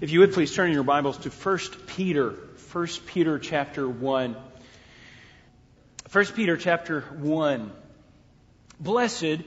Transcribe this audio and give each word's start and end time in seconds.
If 0.00 0.12
you 0.12 0.20
would 0.20 0.32
please 0.32 0.54
turn 0.54 0.70
your 0.70 0.84
Bibles 0.84 1.18
to 1.18 1.28
1 1.28 1.58
Peter, 1.88 2.30
1 2.70 2.86
Peter 3.06 3.36
chapter 3.40 3.88
1. 3.88 4.36
1 6.12 6.26
Peter 6.36 6.56
chapter 6.56 7.00
1. 7.00 7.72
Blessed 8.78 9.38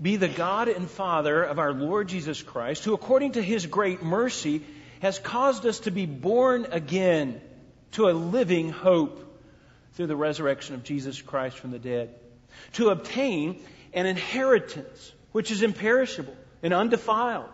be 0.00 0.14
the 0.14 0.28
God 0.28 0.68
and 0.68 0.88
Father 0.88 1.42
of 1.42 1.58
our 1.58 1.72
Lord 1.72 2.06
Jesus 2.06 2.40
Christ, 2.40 2.84
who 2.84 2.94
according 2.94 3.32
to 3.32 3.42
his 3.42 3.66
great 3.66 4.00
mercy 4.00 4.62
has 5.00 5.18
caused 5.18 5.66
us 5.66 5.80
to 5.80 5.90
be 5.90 6.06
born 6.06 6.68
again 6.70 7.40
to 7.92 8.08
a 8.08 8.12
living 8.12 8.70
hope 8.70 9.18
through 9.94 10.06
the 10.06 10.14
resurrection 10.14 10.76
of 10.76 10.84
Jesus 10.84 11.20
Christ 11.20 11.58
from 11.58 11.72
the 11.72 11.78
dead, 11.80 12.14
to 12.74 12.90
obtain 12.90 13.60
an 13.92 14.06
inheritance 14.06 15.12
which 15.32 15.50
is 15.50 15.64
imperishable 15.64 16.36
and 16.62 16.72
undefiled 16.72 17.48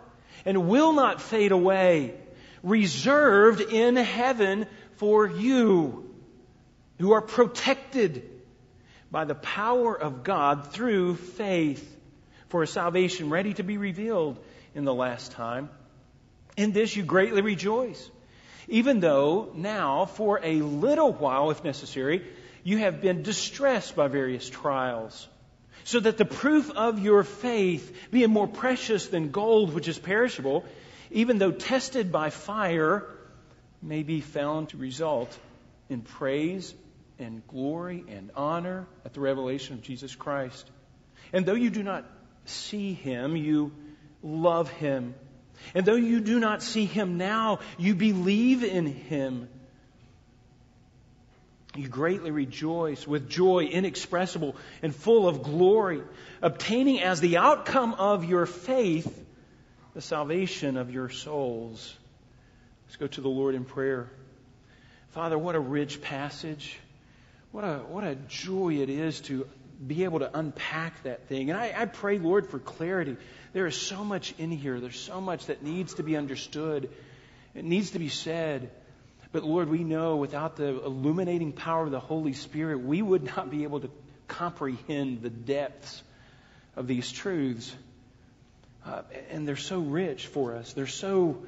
and 0.45 0.69
will 0.69 0.93
not 0.93 1.23
fade 1.23 1.51
away 1.51 2.13
reserved 2.65 3.61
in 3.61 3.95
heaven 3.95 4.65
for 4.97 5.27
you 5.27 6.09
who 6.99 7.13
are 7.13 7.21
protected 7.21 8.29
by 9.11 9.23
the 9.23 9.35
power 9.35 9.97
of 9.97 10.23
God 10.23 10.71
through 10.71 11.15
faith 11.15 11.95
for 12.49 12.63
a 12.63 12.67
salvation 12.67 13.29
ready 13.29 13.53
to 13.53 13.63
be 13.63 13.77
revealed 13.77 14.43
in 14.73 14.83
the 14.83 14.93
last 14.93 15.31
time. 15.33 15.69
In 16.57 16.71
this 16.71 16.95
you 16.95 17.03
greatly 17.03 17.41
rejoice, 17.41 18.09
even 18.67 18.99
though 18.99 19.51
now, 19.53 20.05
for 20.05 20.39
a 20.41 20.55
little 20.61 21.13
while, 21.13 21.51
if 21.51 21.63
necessary, 21.63 22.25
you 22.63 22.79
have 22.79 23.01
been 23.01 23.21
distressed 23.21 23.95
by 23.95 24.07
various 24.07 24.49
trials, 24.49 25.27
so 25.83 25.99
that 25.99 26.17
the 26.17 26.25
proof 26.25 26.71
of 26.71 26.97
your 26.99 27.23
faith, 27.23 27.95
being 28.09 28.31
more 28.31 28.47
precious 28.47 29.07
than 29.07 29.29
gold 29.29 29.73
which 29.73 29.87
is 29.87 29.99
perishable, 29.99 30.65
even 31.15 31.37
though 31.37 31.51
tested 31.51 32.11
by 32.11 32.29
fire, 32.29 33.07
may 33.81 34.03
be 34.03 34.19
found 34.19 34.69
to 34.69 34.77
result 34.77 35.39
in 35.89 36.01
praise 36.01 36.75
and 37.17 37.41
glory 37.47 38.03
and 38.09 38.31
honor 38.35 38.85
at 39.05 39.13
the 39.13 39.21
revelation 39.21 39.75
of 39.75 39.81
Jesus 39.81 40.13
Christ. 40.13 40.69
And 41.31 41.45
though 41.45 41.53
you 41.53 41.69
do 41.69 41.83
not 41.83 42.03
see 42.43 42.93
him, 42.93 43.37
you 43.37 43.71
love 44.21 44.69
him. 44.69 45.15
And 45.73 45.85
though 45.85 45.95
you 45.95 46.19
do 46.19 46.37
not 46.37 46.61
see 46.61 46.83
him 46.83 47.17
now, 47.17 47.59
you 47.77 47.95
believe 47.95 48.65
in 48.65 48.85
him. 48.85 49.47
You 51.77 51.87
greatly 51.87 52.31
rejoice 52.31 53.07
with 53.07 53.29
joy 53.29 53.63
inexpressible 53.63 54.57
and 54.81 54.93
full 54.93 55.29
of 55.29 55.43
glory, 55.43 56.01
obtaining 56.41 57.01
as 57.01 57.21
the 57.21 57.37
outcome 57.37 57.93
of 57.93 58.25
your 58.25 58.45
faith 58.45 59.24
the 59.95 60.01
salvation 60.01 60.75
of 60.75 60.93
your 60.93 61.09
souls. 61.09 61.95
Let's 62.85 62.97
go 62.97 63.07
to 63.07 63.21
the 63.21 63.29
Lord 63.29 63.55
in 63.55 63.63
prayer. 63.63 64.11
Father, 65.11 65.37
what 65.37 65.55
a 65.55 65.59
rich 65.59 66.01
passage. 66.01 66.77
What 67.53 67.63
a, 67.63 67.77
what 67.77 68.03
a 68.03 68.15
joy 68.15 68.75
it 68.81 68.89
is 68.89 69.21
to 69.21 69.47
be 69.87 70.03
able 70.03 70.19
to 70.19 70.37
unpack 70.37 71.01
that 71.03 71.29
thing. 71.29 71.49
And 71.49 71.57
I, 71.57 71.73
I 71.75 71.85
pray, 71.85 72.19
Lord, 72.19 72.49
for 72.49 72.59
clarity. 72.59 73.15
There 73.53 73.65
is 73.65 73.77
so 73.77 74.03
much 74.03 74.35
in 74.37 74.51
here. 74.51 74.81
There's 74.81 74.99
so 74.99 75.21
much 75.21 75.45
that 75.45 75.63
needs 75.63 75.93
to 75.95 76.03
be 76.03 76.17
understood. 76.17 76.89
It 77.53 77.63
needs 77.63 77.91
to 77.91 77.99
be 77.99 78.09
said. 78.09 78.71
But 79.31 79.45
Lord, 79.45 79.69
we 79.69 79.85
know 79.85 80.17
without 80.17 80.57
the 80.57 80.83
illuminating 80.83 81.53
power 81.53 81.85
of 81.85 81.91
the 81.91 82.01
Holy 82.01 82.33
Spirit, 82.33 82.81
we 82.81 83.01
would 83.01 83.23
not 83.23 83.49
be 83.49 83.63
able 83.63 83.79
to 83.79 83.89
comprehend 84.27 85.21
the 85.21 85.29
depths 85.29 86.03
of 86.75 86.85
these 86.85 87.09
truths. 87.09 87.73
Uh, 88.85 89.01
and 89.31 89.47
they're 89.47 89.55
so 89.55 89.79
rich 89.79 90.27
for 90.27 90.55
us. 90.55 90.73
They're 90.73 90.87
so 90.87 91.43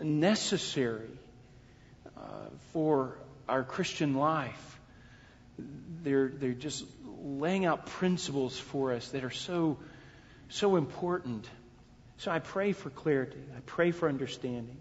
necessary 0.00 1.10
uh, 2.16 2.20
for 2.72 3.18
our 3.48 3.64
Christian 3.64 4.14
life. 4.14 4.78
They're, 6.04 6.28
they're 6.28 6.52
just 6.52 6.84
laying 7.22 7.64
out 7.64 7.86
principles 7.86 8.56
for 8.58 8.92
us 8.92 9.08
that 9.08 9.24
are 9.24 9.30
so, 9.30 9.78
so 10.50 10.76
important. 10.76 11.48
So 12.18 12.30
I 12.30 12.38
pray 12.38 12.72
for 12.72 12.90
clarity. 12.90 13.38
I 13.56 13.60
pray 13.66 13.90
for 13.90 14.08
understanding. 14.08 14.76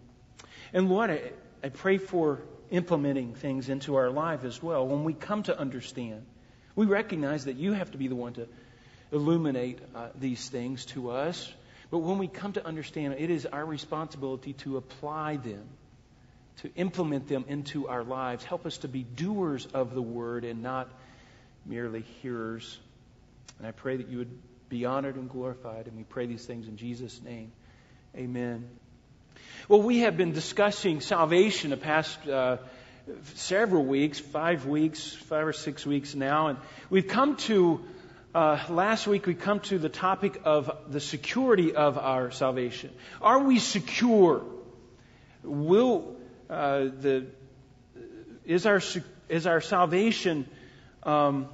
And 0.73 0.89
Lord, 0.89 1.09
I, 1.09 1.31
I 1.63 1.69
pray 1.69 1.97
for 1.97 2.41
implementing 2.69 3.33
things 3.33 3.69
into 3.69 3.95
our 3.95 4.09
life 4.11 4.43
as 4.43 4.61
well. 4.61 4.85
When 4.87 5.03
we 5.03 5.13
come 5.13 5.43
to 5.43 5.57
understand, 5.57 6.25
we 6.75 6.85
recognize 6.85 7.45
that 7.45 7.55
you 7.55 7.73
have 7.73 7.91
to 7.91 7.97
be 7.97 8.07
the 8.07 8.15
one 8.15 8.33
to 8.33 8.47
illuminate 9.11 9.79
uh, 9.95 10.09
these 10.19 10.47
things 10.49 10.85
to 10.87 11.11
us. 11.11 11.51
But 11.89 11.99
when 11.99 12.17
we 12.17 12.27
come 12.27 12.53
to 12.53 12.65
understand, 12.65 13.15
it 13.17 13.29
is 13.29 13.45
our 13.45 13.65
responsibility 13.65 14.53
to 14.53 14.77
apply 14.77 15.37
them, 15.37 15.63
to 16.61 16.69
implement 16.75 17.27
them 17.27 17.45
into 17.47 17.87
our 17.87 18.03
lives. 18.03 18.43
Help 18.43 18.65
us 18.65 18.79
to 18.79 18.87
be 18.87 19.03
doers 19.03 19.65
of 19.73 19.93
the 19.93 20.01
word 20.01 20.43
and 20.43 20.61
not 20.61 20.89
merely 21.65 22.01
hearers. 22.21 22.77
And 23.57 23.67
I 23.67 23.71
pray 23.71 23.97
that 23.97 24.09
you 24.09 24.17
would 24.17 24.37
be 24.69 24.85
honored 24.85 25.15
and 25.15 25.29
glorified. 25.29 25.87
And 25.87 25.95
we 25.95 26.03
pray 26.03 26.25
these 26.25 26.45
things 26.45 26.67
in 26.67 26.77
Jesus' 26.77 27.21
name. 27.23 27.51
Amen. 28.15 28.67
Well, 29.69 29.81
we 29.81 29.99
have 29.99 30.17
been 30.17 30.33
discussing 30.33 31.01
salvation 31.01 31.69
the 31.69 31.77
past 31.77 32.27
uh, 32.27 32.57
several 33.35 33.85
weeks, 33.85 34.19
five 34.19 34.65
weeks, 34.65 35.13
five 35.13 35.47
or 35.47 35.53
six 35.53 35.85
weeks 35.85 36.15
now, 36.15 36.47
and 36.47 36.57
we've 36.89 37.07
come 37.07 37.37
to 37.37 37.81
uh, 38.37 38.59
last 38.69 39.07
week 39.07 39.25
we 39.25 39.33
come 39.33 39.59
to 39.61 39.79
the 39.79 39.89
topic 39.89 40.41
of 40.45 40.69
the 40.87 40.99
security 40.99 41.73
of 41.73 41.97
our 41.97 42.29
salvation. 42.29 42.91
Are 43.19 43.39
we 43.39 43.57
secure? 43.57 44.43
Will 45.41 46.15
uh, 46.47 46.81
the 47.01 47.25
is 48.45 48.67
our 48.67 48.79
is 49.27 49.47
our 49.47 49.59
salvation 49.59 50.47
um, 51.01 51.47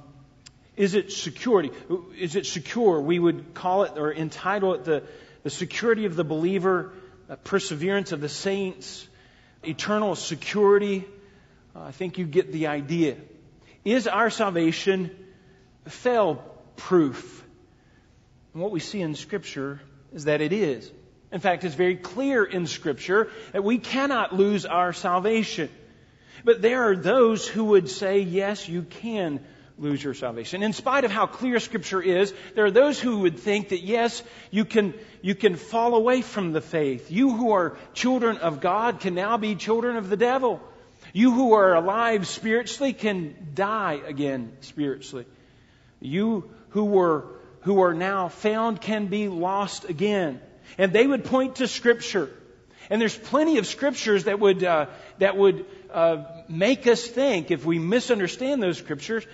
is 0.76 0.94
it 0.94 1.10
security? 1.10 1.70
Is 2.18 2.36
it 2.36 2.44
secure? 2.44 3.00
We 3.00 3.18
would 3.18 3.54
call 3.54 3.84
it 3.84 3.92
or 3.96 4.12
entitle 4.12 4.74
it 4.74 4.84
the 4.84 5.04
the 5.42 5.48
security 5.48 6.04
of 6.04 6.16
the 6.16 6.24
believer, 6.24 6.92
perseverance 7.44 8.12
of 8.12 8.20
the 8.20 8.28
saints, 8.28 9.08
eternal 9.62 10.16
security. 10.16 11.06
Uh, 11.74 11.84
I 11.84 11.92
think 11.92 12.18
you 12.18 12.26
get 12.26 12.52
the 12.52 12.66
idea. 12.66 13.16
Is 13.86 14.06
our 14.06 14.28
salvation 14.28 15.10
fail 15.86 16.53
proof. 16.76 17.44
And 18.52 18.62
what 18.62 18.70
we 18.70 18.80
see 18.80 19.00
in 19.00 19.14
Scripture 19.14 19.80
is 20.12 20.24
that 20.24 20.40
it 20.40 20.52
is. 20.52 20.90
In 21.32 21.40
fact, 21.40 21.64
it's 21.64 21.74
very 21.74 21.96
clear 21.96 22.44
in 22.44 22.66
Scripture 22.66 23.30
that 23.52 23.64
we 23.64 23.78
cannot 23.78 24.34
lose 24.34 24.64
our 24.66 24.92
salvation. 24.92 25.68
But 26.44 26.62
there 26.62 26.84
are 26.90 26.96
those 26.96 27.48
who 27.48 27.64
would 27.64 27.88
say, 27.88 28.20
yes, 28.20 28.68
you 28.68 28.82
can 28.82 29.40
lose 29.76 30.02
your 30.02 30.14
salvation. 30.14 30.62
In 30.62 30.72
spite 30.72 31.04
of 31.04 31.10
how 31.10 31.26
clear 31.26 31.58
Scripture 31.58 32.00
is, 32.00 32.32
there 32.54 32.66
are 32.66 32.70
those 32.70 33.00
who 33.00 33.20
would 33.20 33.40
think 33.40 33.70
that, 33.70 33.82
yes, 33.82 34.22
you 34.52 34.64
can, 34.64 34.94
you 35.22 35.34
can 35.34 35.56
fall 35.56 35.96
away 35.96 36.22
from 36.22 36.52
the 36.52 36.60
faith. 36.60 37.10
You 37.10 37.34
who 37.34 37.52
are 37.52 37.76
children 37.92 38.36
of 38.38 38.60
God 38.60 39.00
can 39.00 39.14
now 39.14 39.36
be 39.36 39.56
children 39.56 39.96
of 39.96 40.08
the 40.08 40.16
devil. 40.16 40.60
You 41.12 41.32
who 41.32 41.54
are 41.54 41.74
alive 41.74 42.28
spiritually 42.28 42.92
can 42.92 43.34
die 43.54 44.00
again 44.06 44.56
spiritually. 44.60 45.26
You 46.04 46.50
who 46.70 46.84
were 46.84 47.26
who 47.62 47.80
are 47.80 47.94
now 47.94 48.28
found 48.28 48.80
can 48.80 49.06
be 49.06 49.28
lost 49.28 49.88
again. 49.88 50.40
And 50.76 50.92
they 50.92 51.06
would 51.06 51.24
point 51.24 51.56
to 51.56 51.68
Scripture. 51.68 52.30
And 52.90 53.00
there's 53.00 53.16
plenty 53.16 53.58
of 53.58 53.66
scriptures 53.66 54.24
that 54.24 54.38
would 54.38 54.62
uh, 54.62 54.86
that 55.18 55.36
would 55.36 55.64
uh, 55.92 56.24
make 56.48 56.86
us 56.86 57.06
think 57.06 57.50
if 57.50 57.64
we 57.64 57.78
misunderstand 57.78 58.62
those 58.62 58.78
scriptures. 58.78 59.26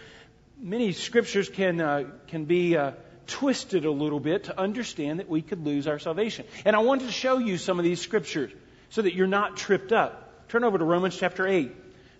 Many 0.61 0.93
scriptures 0.93 1.49
can 1.49 1.81
uh, 1.81 2.05
can 2.29 2.45
be 2.45 2.77
uh, 2.77 2.93
twisted 3.27 3.85
a 3.85 3.91
little 3.91 4.21
bit 4.21 4.45
to 4.45 4.61
understand 4.61 5.19
that 5.19 5.29
we 5.29 5.43
could 5.43 5.65
lose 5.65 5.89
our 5.89 5.99
salvation. 5.99 6.45
And 6.65 6.77
I 6.77 6.81
wanted 6.81 7.07
to 7.07 7.13
show 7.13 7.39
you 7.39 7.59
some 7.59 7.79
of 7.79 7.85
these 7.85 8.01
scriptures 8.01 8.53
so 8.91 9.03
that 9.03 9.15
you're 9.15 9.27
not 9.27 9.57
tripped 9.57 9.93
up. 9.93 10.49
Turn 10.49 10.65
over 10.65 10.79
to 10.79 10.85
Romans 10.85 11.17
chapter 11.17 11.47
eight. 11.47 11.73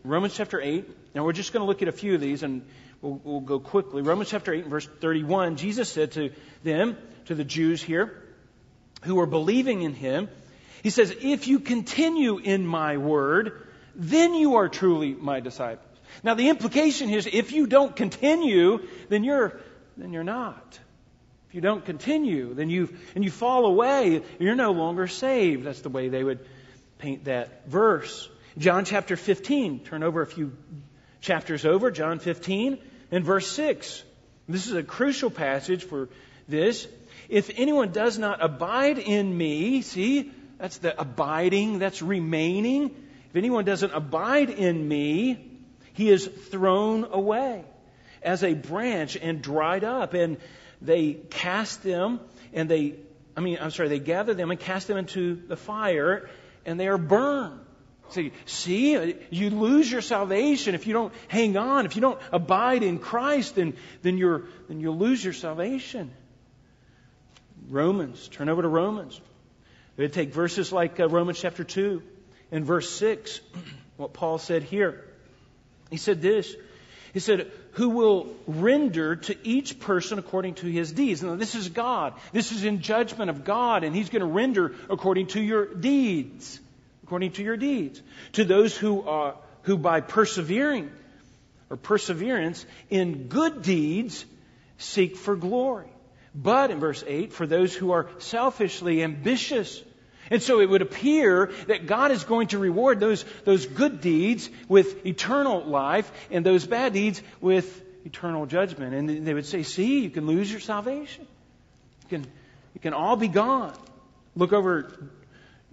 Romans 0.03 0.35
chapter 0.35 0.61
eight. 0.61 0.89
Now 1.15 1.25
we're 1.25 1.33
just 1.33 1.53
going 1.53 1.63
to 1.63 1.67
look 1.67 1.83
at 1.83 1.89
a 1.89 1.93
few 1.93 2.15
of 2.15 2.21
these 2.21 2.43
and 2.43 2.63
We'll, 3.03 3.21
we'll 3.25 3.41
go 3.41 3.61
quickly. 3.61 4.03
Romans 4.03 4.31
chapter 4.31 4.53
8 4.53 4.67
verse 4.67 4.87
31, 5.01 5.57
Jesus 5.57 5.91
said 5.91 6.13
to 6.13 6.31
them, 6.63 6.97
to 7.27 7.35
the 7.35 7.45
Jews 7.45 7.83
here, 7.83 8.23
who 9.03 9.15
were 9.15 9.27
believing 9.27 9.83
in 9.83 9.95
him, 9.95 10.29
he 10.83 10.91
says, 10.91 11.15
If 11.21 11.47
you 11.47 11.61
continue 11.61 12.39
in 12.39 12.67
my 12.67 12.97
word, 12.97 13.67
then 13.95 14.35
you 14.35 14.57
are 14.57 14.69
truly 14.69 15.15
my 15.15 15.41
disciples. 15.41 15.87
Now 16.23 16.35
the 16.35 16.49
implication 16.49 17.11
is 17.11 17.29
if 17.33 17.53
you 17.53 17.67
don't 17.67 17.95
continue, 17.95 18.87
then 19.09 19.25
you're, 19.25 19.61
then 19.97 20.13
you're 20.13 20.25
not. 20.25 20.79
If 21.49 21.55
you 21.55 21.61
don't 21.61 21.85
continue, 21.85 22.53
then 22.55 22.69
you, 22.69 22.95
and 23.15 23.25
you 23.25 23.31
fall 23.31 23.67
away, 23.67 24.23
you're 24.39 24.55
no 24.55 24.73
longer 24.73 25.07
saved. 25.07 25.65
That's 25.65 25.81
the 25.81 25.89
way 25.89 26.09
they 26.09 26.23
would 26.23 26.41
paint 26.99 27.25
that 27.25 27.69
verse. 27.69 28.29
John 28.59 28.85
chapter 28.85 29.17
15, 29.17 29.85
turn 29.85 30.03
over 30.03 30.21
a 30.23 30.27
few 30.27 30.53
chapters 31.21 31.65
over, 31.65 31.91
John 31.91 32.19
15 32.19 32.79
and 33.11 33.25
verse 33.25 33.51
6. 33.53 34.03
This 34.49 34.67
is 34.67 34.75
a 34.75 34.83
crucial 34.83 35.31
passage 35.31 35.85
for 35.85 36.09
this. 36.49 36.87
If 37.29 37.51
anyone 37.57 37.93
does 37.93 38.19
not 38.19 38.43
abide 38.43 38.99
in 38.99 39.37
me, 39.37 39.83
see, 39.83 40.33
That's 40.59 40.77
the 40.77 41.01
abiding, 41.01 41.79
that's 41.79 42.03
remaining. 42.03 42.91
If 43.31 43.37
anyone 43.37 43.65
doesn't 43.65 43.95
abide 43.95 44.51
in 44.51 44.87
me, 44.87 45.39
he 45.95 46.11
is 46.11 46.27
thrown 46.27 47.05
away 47.11 47.65
as 48.23 48.45
a 48.45 48.53
branch 48.53 49.17
and 49.17 49.41
dried 49.41 49.85
up. 49.85 50.13
And 50.13 50.37
they 50.83 51.15
cast 51.15 51.83
them 51.83 52.21
and 52.53 52.69
they, 52.69 52.97
I 53.35 53.41
mean, 53.41 53.57
I'm 53.59 53.71
sorry, 53.71 53.89
they 53.89 54.01
gather 54.01 54.35
them 54.35 54.51
and 54.51 54.61
cast 54.61 54.87
them 54.87 54.99
into 54.99 55.35
the 55.35 55.57
fire 55.57 56.29
and 56.67 56.79
they 56.79 56.89
are 56.89 56.99
burned. 56.99 57.61
See, 58.11 58.33
see, 58.45 59.15
you 59.31 59.51
lose 59.51 59.91
your 59.91 60.01
salvation 60.01 60.75
if 60.75 60.87
you 60.87 60.93
don't 60.93 61.13
hang 61.29 61.57
on, 61.57 61.87
if 61.87 61.95
you 61.95 62.03
don't 62.03 62.21
abide 62.33 62.83
in 62.83 62.99
Christ, 62.99 63.55
then, 63.55 63.75
then, 64.03 64.19
you're, 64.19 64.45
then 64.69 64.81
you'll 64.81 64.99
lose 64.99 65.23
your 65.23 65.33
salvation. 65.33 66.11
Romans, 67.69 68.27
turn 68.29 68.49
over 68.49 68.63
to 68.63 68.69
Romans. 68.69 69.21
We 69.97 70.09
take 70.09 70.33
verses 70.33 70.73
like 70.73 70.99
uh, 70.99 71.09
Romans 71.09 71.39
chapter 71.41 71.63
2 71.63 72.03
and 72.51 72.65
verse 72.65 72.91
6, 72.91 73.41
what 73.97 74.13
Paul 74.13 74.39
said 74.39 74.65
here. 74.65 75.05
He 75.91 75.97
said 75.97 76.21
this. 76.21 76.55
He 77.13 77.21
said, 77.21 77.51
Who 77.73 77.91
will 77.91 78.35
render 78.47 79.17
to 79.17 79.37
each 79.47 79.79
person 79.79 80.19
according 80.19 80.55
to 80.55 80.67
his 80.67 80.91
deeds. 80.93 81.23
Now, 81.23 81.37
this 81.37 81.55
is 81.55 81.69
God. 81.69 82.15
This 82.33 82.51
is 82.51 82.65
in 82.65 82.81
judgment 82.81 83.31
of 83.31 83.45
God, 83.45 83.85
and 83.85 83.95
He's 83.95 84.09
going 84.09 84.21
to 84.21 84.27
render 84.27 84.75
according 84.89 85.29
to 85.29 85.41
your 85.41 85.67
deeds 85.67 86.61
according 87.11 87.33
to 87.33 87.43
your 87.43 87.57
deeds. 87.57 88.01
To 88.35 88.45
those 88.45 88.77
who 88.77 89.03
are, 89.03 89.35
who 89.63 89.77
by 89.77 90.01
persevering 90.01 90.93
or 91.69 91.77
perseverance 91.77 92.65
in 92.89 93.27
good 93.27 93.63
deeds 93.63 94.25
seek 94.79 95.17
for 95.17 95.35
glory. 95.35 95.89
But 96.37 96.71
in 96.71 96.79
verse 96.79 97.03
8, 97.05 97.33
for 97.33 97.49
those 97.49 97.75
who 97.75 97.91
are 97.91 98.09
selfishly 98.19 99.03
ambitious. 99.03 99.83
And 100.31 100.41
so 100.41 100.61
it 100.61 100.71
would 100.71 100.83
appear 100.83 101.51
that 101.67 101.89
God 101.89 102.13
is 102.13 102.23
going 102.23 102.47
to 102.49 102.61
reward 102.61 103.01
those, 103.01 103.25
those 103.45 103.67
good 103.67 104.01
deeds 104.01 104.49
with 104.69 105.05
eternal 105.05 105.65
life 105.65 106.13
and 106.31 106.47
those 106.47 106.65
bad 106.65 106.93
deeds 106.93 107.21
with 107.41 107.83
eternal 108.07 108.47
judgment. 108.47 108.95
And 108.95 109.27
they 109.27 109.35
would 109.35 109.47
say, 109.47 109.65
see, 109.65 109.99
you 109.99 110.11
can 110.11 110.29
lose 110.29 110.49
your 110.49 110.61
salvation. 110.61 111.27
You 112.05 112.19
can, 112.19 112.27
it 112.77 112.83
can 112.83 112.95
all 112.95 113.17
be 113.17 113.27
gone. 113.27 113.75
Look 114.37 114.53
over 114.53 114.93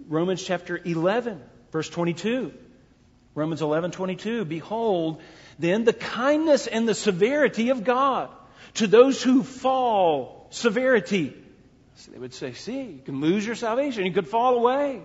Romans 0.08 0.42
chapter 0.42 0.80
11, 0.82 1.40
verse 1.70 1.88
22. 1.88 2.52
Romans 3.34 3.62
11, 3.62 3.90
22. 3.92 4.44
Behold, 4.46 5.20
then 5.58 5.84
the 5.84 5.92
kindness 5.92 6.66
and 6.66 6.88
the 6.88 6.94
severity 6.94 7.68
of 7.70 7.84
God 7.84 8.30
to 8.74 8.86
those 8.86 9.22
who 9.22 9.42
fall. 9.42 10.48
Severity. 10.50 11.34
So 11.96 12.10
they 12.10 12.18
would 12.18 12.32
say, 12.34 12.54
see, 12.54 12.82
you 12.82 13.02
can 13.04 13.20
lose 13.20 13.44
your 13.44 13.54
salvation. 13.54 14.06
You 14.06 14.12
could 14.12 14.28
fall 14.28 14.56
away. 14.56 15.02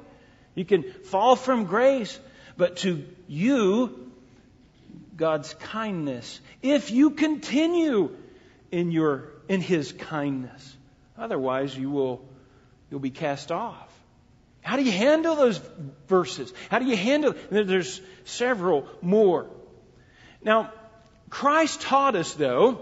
You 0.56 0.64
can 0.64 0.84
fall 0.84 1.36
from 1.36 1.66
grace. 1.66 2.18
But 2.56 2.78
to 2.78 3.06
you, 3.28 4.12
God's 5.18 5.54
kindness. 5.56 6.40
If 6.62 6.92
you 6.92 7.12
continue 7.12 8.16
in 8.72 8.92
your, 8.92 9.30
in 9.48 9.62
His 9.62 9.92
kindness. 9.92 10.76
Otherwise, 11.18 11.78
you 11.78 11.92
will, 11.92 12.26
you'll 12.90 13.00
be 13.00 13.12
cast 13.12 13.52
off. 13.52 13.93
How 14.64 14.78
do 14.78 14.84
you 14.84 14.92
handle 14.92 15.36
those 15.36 15.62
verses? 16.08 16.54
How 16.72 16.80
do 16.80 16.86
you 16.86 16.96
handle 16.96 17.36
there's 17.52 18.02
several 18.26 18.88
more. 19.02 19.48
Now, 20.42 20.72
Christ 21.30 21.82
taught 21.82 22.16
us 22.16 22.34
though, 22.34 22.82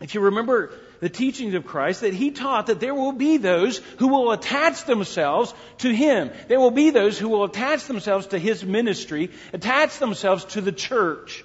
if 0.00 0.14
you 0.14 0.20
remember 0.20 0.72
the 1.00 1.08
teachings 1.08 1.54
of 1.54 1.66
Christ, 1.66 2.00
that 2.00 2.14
He 2.14 2.30
taught 2.30 2.66
that 2.66 2.80
there 2.80 2.94
will 2.94 3.12
be 3.12 3.36
those 3.36 3.78
who 3.98 4.08
will 4.08 4.32
attach 4.32 4.84
themselves 4.84 5.54
to 5.78 5.94
Him. 5.94 6.30
There 6.48 6.60
will 6.60 6.70
be 6.70 6.90
those 6.90 7.18
who 7.18 7.28
will 7.28 7.44
attach 7.44 7.84
themselves 7.84 8.28
to 8.28 8.38
His 8.38 8.64
ministry, 8.64 9.30
attach 9.52 9.98
themselves 9.98 10.44
to 10.46 10.60
the 10.60 10.72
church. 10.72 11.44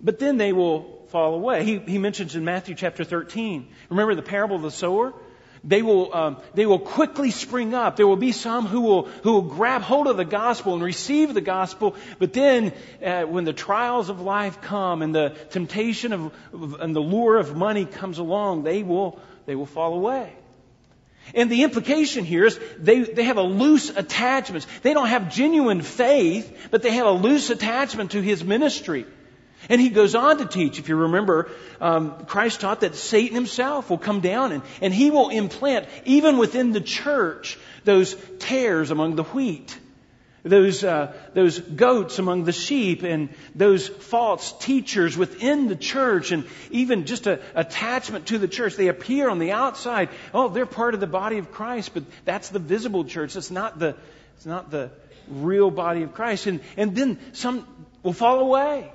But 0.00 0.18
then 0.18 0.36
they 0.36 0.52
will 0.52 1.06
fall 1.08 1.34
away. 1.34 1.64
He, 1.64 1.78
he 1.78 1.98
mentions 1.98 2.36
in 2.36 2.44
Matthew 2.44 2.74
chapter 2.74 3.04
13. 3.04 3.68
Remember 3.88 4.14
the 4.14 4.22
parable 4.22 4.56
of 4.56 4.62
the 4.62 4.70
sower? 4.70 5.14
They 5.66 5.80
will, 5.82 6.14
um, 6.14 6.36
they 6.54 6.66
will 6.66 6.78
quickly 6.78 7.30
spring 7.30 7.74
up. 7.74 7.96
There 7.96 8.06
will 8.06 8.16
be 8.16 8.32
some 8.32 8.66
who 8.66 8.82
will, 8.82 9.02
who 9.22 9.32
will 9.32 9.42
grab 9.42 9.82
hold 9.82 10.06
of 10.06 10.16
the 10.16 10.24
gospel 10.24 10.74
and 10.74 10.82
receive 10.82 11.32
the 11.32 11.40
gospel, 11.40 11.96
but 12.18 12.32
then 12.32 12.72
uh, 13.02 13.22
when 13.22 13.44
the 13.44 13.54
trials 13.54 14.10
of 14.10 14.20
life 14.20 14.60
come 14.60 15.00
and 15.02 15.14
the 15.14 15.30
temptation 15.50 16.12
of, 16.12 16.32
and 16.80 16.94
the 16.94 17.00
lure 17.00 17.38
of 17.38 17.56
money 17.56 17.86
comes 17.86 18.18
along, 18.18 18.62
they 18.62 18.82
will, 18.82 19.18
they 19.46 19.54
will 19.54 19.66
fall 19.66 19.94
away. 19.94 20.32
And 21.34 21.50
the 21.50 21.62
implication 21.62 22.24
here 22.24 22.44
is 22.44 22.60
they, 22.78 23.00
they 23.00 23.24
have 23.24 23.38
a 23.38 23.42
loose 23.42 23.88
attachment. 23.88 24.66
They 24.82 24.92
don't 24.92 25.08
have 25.08 25.32
genuine 25.32 25.80
faith, 25.80 26.68
but 26.70 26.82
they 26.82 26.90
have 26.90 27.06
a 27.06 27.12
loose 27.12 27.48
attachment 27.48 28.10
to 28.10 28.20
his 28.20 28.44
ministry. 28.44 29.06
And 29.68 29.80
he 29.80 29.90
goes 29.90 30.14
on 30.14 30.38
to 30.38 30.46
teach, 30.46 30.78
if 30.78 30.88
you 30.88 30.96
remember, 30.96 31.50
um, 31.80 32.24
Christ 32.26 32.60
taught 32.60 32.80
that 32.80 32.94
Satan 32.94 33.34
himself 33.34 33.90
will 33.90 33.98
come 33.98 34.20
down 34.20 34.52
and, 34.52 34.62
and 34.80 34.94
he 34.94 35.10
will 35.10 35.30
implant, 35.30 35.86
even 36.04 36.38
within 36.38 36.72
the 36.72 36.80
church, 36.80 37.58
those 37.84 38.14
tares 38.38 38.90
among 38.90 39.16
the 39.16 39.24
wheat, 39.24 39.78
those, 40.42 40.84
uh, 40.84 41.14
those 41.32 41.58
goats 41.58 42.18
among 42.18 42.44
the 42.44 42.52
sheep, 42.52 43.02
and 43.02 43.30
those 43.54 43.88
false 43.88 44.52
teachers 44.58 45.16
within 45.16 45.68
the 45.68 45.76
church, 45.76 46.32
and 46.32 46.44
even 46.70 47.06
just 47.06 47.26
an 47.26 47.40
attachment 47.54 48.26
to 48.26 48.38
the 48.38 48.48
church. 48.48 48.76
They 48.76 48.88
appear 48.88 49.30
on 49.30 49.38
the 49.38 49.52
outside. 49.52 50.10
Oh, 50.34 50.48
they're 50.48 50.66
part 50.66 50.92
of 50.92 51.00
the 51.00 51.06
body 51.06 51.38
of 51.38 51.50
Christ, 51.50 51.92
but 51.94 52.04
that's 52.26 52.50
the 52.50 52.58
visible 52.58 53.04
church. 53.04 53.34
It's 53.36 53.50
not 53.50 53.78
the, 53.78 53.96
it's 54.36 54.44
not 54.44 54.70
the 54.70 54.90
real 55.28 55.70
body 55.70 56.02
of 56.02 56.12
Christ. 56.12 56.46
And, 56.46 56.60
and 56.76 56.94
then 56.94 57.18
some 57.32 57.66
will 58.02 58.12
fall 58.12 58.40
away. 58.40 58.92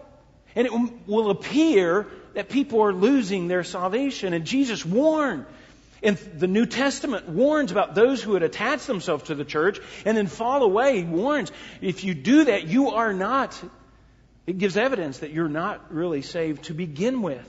And 0.60 0.68
it 0.68 0.74
will 1.08 1.30
appear 1.30 2.06
that 2.34 2.50
people 2.50 2.82
are 2.82 2.92
losing 2.92 3.48
their 3.48 3.64
salvation. 3.64 4.34
And 4.34 4.44
Jesus 4.44 4.86
warned. 4.86 5.46
And 6.04 6.18
the 6.18 6.48
New 6.48 6.66
Testament 6.66 7.30
warns 7.30 7.72
about 7.72 7.96
those 7.96 8.22
who 8.22 8.32
would 8.32 8.44
attach 8.44 8.86
themselves 8.86 9.24
to 9.28 9.36
the 9.36 9.46
church 9.46 9.80
and 10.04 10.18
then 10.18 10.28
fall 10.28 10.64
away. 10.64 10.98
He 10.98 11.04
warns, 11.06 11.50
if 11.80 12.04
you 12.04 12.14
do 12.14 12.44
that, 12.44 12.68
you 12.68 12.90
are 12.90 13.14
not, 13.14 13.58
it 14.48 14.58
gives 14.58 14.76
evidence 14.76 15.20
that 15.20 15.32
you're 15.32 15.48
not 15.48 15.94
really 15.94 16.24
saved 16.24 16.66
to 16.66 16.74
begin 16.74 17.22
with. 17.22 17.48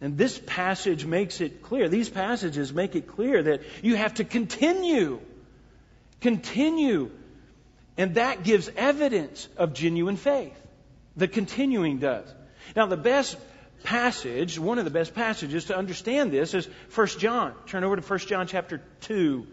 And 0.00 0.18
this 0.18 0.40
passage 0.44 1.06
makes 1.06 1.40
it 1.40 1.62
clear, 1.62 1.88
these 1.88 2.08
passages 2.08 2.72
make 2.72 2.96
it 2.96 3.06
clear 3.06 3.44
that 3.44 3.62
you 3.80 3.94
have 3.94 4.14
to 4.14 4.24
continue. 4.24 5.20
Continue. 6.20 7.12
And 7.96 8.16
that 8.16 8.42
gives 8.42 8.68
evidence 8.76 9.48
of 9.56 9.72
genuine 9.72 10.16
faith. 10.16 10.65
The 11.16 11.28
continuing 11.28 11.98
does. 11.98 12.26
Now, 12.74 12.86
the 12.86 12.96
best 12.96 13.36
passage, 13.84 14.58
one 14.58 14.78
of 14.78 14.84
the 14.84 14.90
best 14.90 15.14
passages 15.14 15.66
to 15.66 15.76
understand 15.76 16.32
this 16.32 16.54
is 16.54 16.68
1 16.94 17.06
John. 17.18 17.54
Turn 17.66 17.84
over 17.84 17.96
to 17.96 18.02
1 18.02 18.18
John 18.20 18.46
chapter 18.46 18.82
2. 19.02 19.46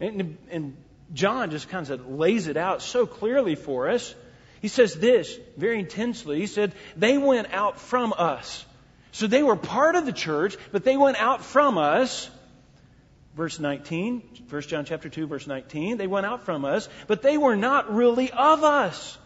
And, 0.00 0.38
and 0.50 0.76
John 1.12 1.50
just 1.50 1.68
kind 1.68 1.88
of 1.88 2.08
lays 2.08 2.48
it 2.48 2.56
out 2.56 2.82
so 2.82 3.06
clearly 3.06 3.54
for 3.54 3.88
us. 3.88 4.14
He 4.60 4.68
says 4.68 4.94
this 4.94 5.38
very 5.56 5.78
intensely. 5.78 6.40
He 6.40 6.46
said, 6.46 6.72
They 6.96 7.16
went 7.18 7.52
out 7.52 7.80
from 7.80 8.12
us. 8.16 8.64
So 9.12 9.26
they 9.26 9.42
were 9.42 9.56
part 9.56 9.94
of 9.94 10.04
the 10.04 10.12
church, 10.12 10.56
but 10.72 10.84
they 10.84 10.96
went 10.96 11.16
out 11.16 11.44
from 11.44 11.78
us. 11.78 12.30
Verse 13.34 13.60
19, 13.60 14.22
1 14.50 14.62
John 14.62 14.84
chapter 14.84 15.08
2, 15.08 15.28
verse 15.28 15.46
19. 15.46 15.96
They 15.96 16.08
went 16.08 16.26
out 16.26 16.44
from 16.44 16.64
us, 16.64 16.88
but 17.06 17.22
they 17.22 17.38
were 17.38 17.56
not 17.56 17.94
really 17.94 18.30
of 18.32 18.64
us. 18.64 19.16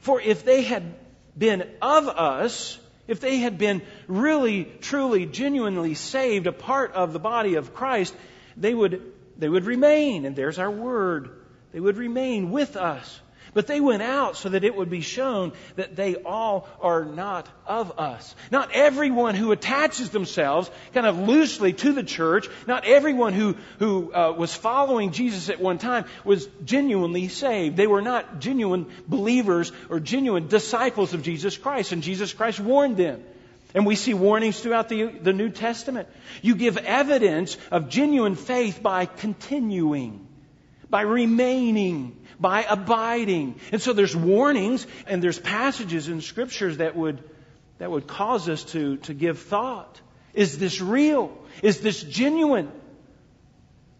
For 0.00 0.20
if 0.20 0.44
they 0.44 0.62
had 0.62 0.94
been 1.36 1.68
of 1.80 2.08
us, 2.08 2.78
if 3.06 3.20
they 3.20 3.38
had 3.38 3.58
been 3.58 3.82
really, 4.06 4.64
truly, 4.80 5.26
genuinely 5.26 5.94
saved, 5.94 6.46
a 6.46 6.52
part 6.52 6.92
of 6.92 7.12
the 7.12 7.18
body 7.18 7.54
of 7.56 7.74
Christ, 7.74 8.14
they 8.56 8.74
would, 8.74 9.12
they 9.36 9.48
would 9.48 9.64
remain. 9.64 10.24
And 10.24 10.36
there's 10.36 10.58
our 10.58 10.70
word. 10.70 11.30
They 11.72 11.80
would 11.80 11.96
remain 11.96 12.50
with 12.50 12.76
us. 12.76 13.20
But 13.52 13.66
they 13.66 13.80
went 13.80 14.02
out 14.02 14.36
so 14.36 14.48
that 14.48 14.62
it 14.62 14.76
would 14.76 14.90
be 14.90 15.00
shown 15.00 15.52
that 15.76 15.96
they 15.96 16.14
all 16.14 16.68
are 16.80 17.04
not 17.04 17.48
of 17.66 17.98
us. 17.98 18.34
Not 18.50 18.70
everyone 18.72 19.34
who 19.34 19.50
attaches 19.50 20.10
themselves 20.10 20.70
kind 20.94 21.06
of 21.06 21.18
loosely 21.18 21.72
to 21.72 21.92
the 21.92 22.04
church, 22.04 22.48
not 22.68 22.84
everyone 22.84 23.32
who, 23.32 23.56
who 23.78 24.12
uh, 24.14 24.32
was 24.36 24.54
following 24.54 25.10
Jesus 25.10 25.48
at 25.50 25.60
one 25.60 25.78
time 25.78 26.04
was 26.24 26.46
genuinely 26.64 27.28
saved. 27.28 27.76
They 27.76 27.88
were 27.88 28.02
not 28.02 28.38
genuine 28.38 28.86
believers 29.08 29.72
or 29.88 29.98
genuine 29.98 30.46
disciples 30.46 31.12
of 31.12 31.22
Jesus 31.22 31.56
Christ, 31.56 31.92
and 31.92 32.02
Jesus 32.02 32.32
Christ 32.32 32.60
warned 32.60 32.96
them. 32.96 33.22
And 33.74 33.86
we 33.86 33.94
see 33.94 34.14
warnings 34.14 34.60
throughout 34.60 34.88
the, 34.88 35.06
the 35.06 35.32
New 35.32 35.48
Testament. 35.48 36.08
You 36.42 36.56
give 36.56 36.76
evidence 36.76 37.56
of 37.70 37.88
genuine 37.88 38.34
faith 38.34 38.82
by 38.82 39.06
continuing, 39.06 40.26
by 40.88 41.02
remaining 41.02 42.16
by 42.40 42.64
abiding. 42.64 43.60
And 43.70 43.82
so 43.82 43.92
there's 43.92 44.16
warnings 44.16 44.86
and 45.06 45.22
there's 45.22 45.38
passages 45.38 46.08
in 46.08 46.22
scriptures 46.22 46.78
that 46.78 46.96
would, 46.96 47.22
that 47.78 47.90
would 47.90 48.06
cause 48.06 48.48
us 48.48 48.64
to, 48.72 48.96
to 48.98 49.14
give 49.14 49.38
thought. 49.38 50.00
Is 50.32 50.58
this 50.58 50.80
real? 50.80 51.36
Is 51.62 51.80
this 51.80 52.02
genuine? 52.02 52.70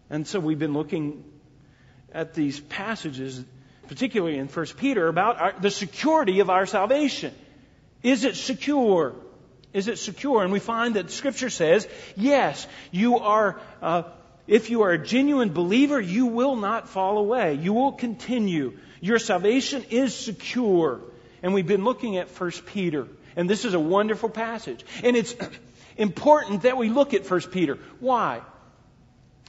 And 0.09 0.27
so 0.27 0.39
we've 0.39 0.59
been 0.59 0.73
looking 0.73 1.23
at 2.11 2.33
these 2.33 2.59
passages, 2.59 3.43
particularly 3.87 4.37
in 4.37 4.47
1 4.47 4.65
Peter, 4.77 5.07
about 5.07 5.39
our, 5.39 5.53
the 5.59 5.71
security 5.71 6.39
of 6.39 6.49
our 6.49 6.65
salvation. 6.65 7.33
Is 8.03 8.23
it 8.23 8.35
secure? 8.35 9.15
Is 9.73 9.87
it 9.87 9.99
secure? 9.99 10.43
And 10.43 10.51
we 10.51 10.59
find 10.59 10.95
that 10.95 11.11
Scripture 11.11 11.49
says, 11.49 11.87
yes, 12.17 12.67
you 12.91 13.19
are, 13.19 13.61
uh, 13.81 14.03
if 14.51 14.69
you 14.69 14.81
are 14.81 14.91
a 14.91 14.97
genuine 14.97 15.53
believer, 15.53 15.97
you 16.01 16.25
will 16.25 16.57
not 16.57 16.89
fall 16.89 17.17
away. 17.17 17.53
You 17.53 17.71
will 17.71 17.93
continue. 17.93 18.77
Your 18.99 19.17
salvation 19.17 19.85
is 19.89 20.13
secure. 20.13 20.99
And 21.41 21.53
we've 21.53 21.65
been 21.65 21.85
looking 21.85 22.17
at 22.17 22.27
1 22.29 22.51
Peter. 22.65 23.07
And 23.37 23.49
this 23.49 23.63
is 23.63 23.73
a 23.73 23.79
wonderful 23.79 24.27
passage. 24.27 24.83
And 25.05 25.15
it's 25.15 25.33
important 25.97 26.63
that 26.63 26.75
we 26.75 26.89
look 26.89 27.13
at 27.13 27.31
1 27.31 27.41
Peter. 27.43 27.77
Why? 28.01 28.41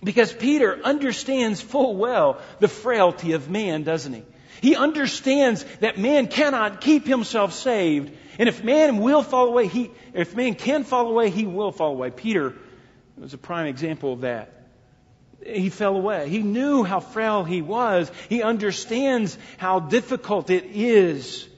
Because 0.04 0.32
Peter 0.32 0.80
understands 0.84 1.60
full 1.60 1.96
well 1.96 2.40
the 2.60 2.68
frailty 2.68 3.32
of 3.32 3.50
man, 3.50 3.82
doesn't 3.82 4.12
he? 4.12 4.22
He 4.60 4.76
understands 4.76 5.64
that 5.80 5.98
man 5.98 6.28
cannot 6.28 6.80
keep 6.80 7.08
himself 7.08 7.54
saved. 7.54 8.16
And 8.38 8.48
if 8.48 8.62
man 8.62 8.98
will 8.98 9.24
fall 9.24 9.48
away, 9.48 9.66
he, 9.66 9.90
if 10.14 10.36
man 10.36 10.54
can 10.54 10.84
fall 10.84 11.08
away, 11.08 11.30
he 11.30 11.44
will 11.44 11.72
fall 11.72 11.90
away. 11.90 12.12
Peter 12.12 12.54
was 13.16 13.34
a 13.34 13.38
prime 13.38 13.66
example 13.66 14.12
of 14.12 14.20
that. 14.20 14.61
He 15.44 15.70
fell 15.70 15.96
away. 15.96 16.28
He 16.28 16.42
knew 16.42 16.84
how 16.84 17.00
frail 17.00 17.44
he 17.44 17.62
was. 17.62 18.10
He 18.28 18.42
understands 18.42 19.36
how 19.58 19.80
difficult 19.80 20.50
it 20.50 20.64
is. 20.72 21.48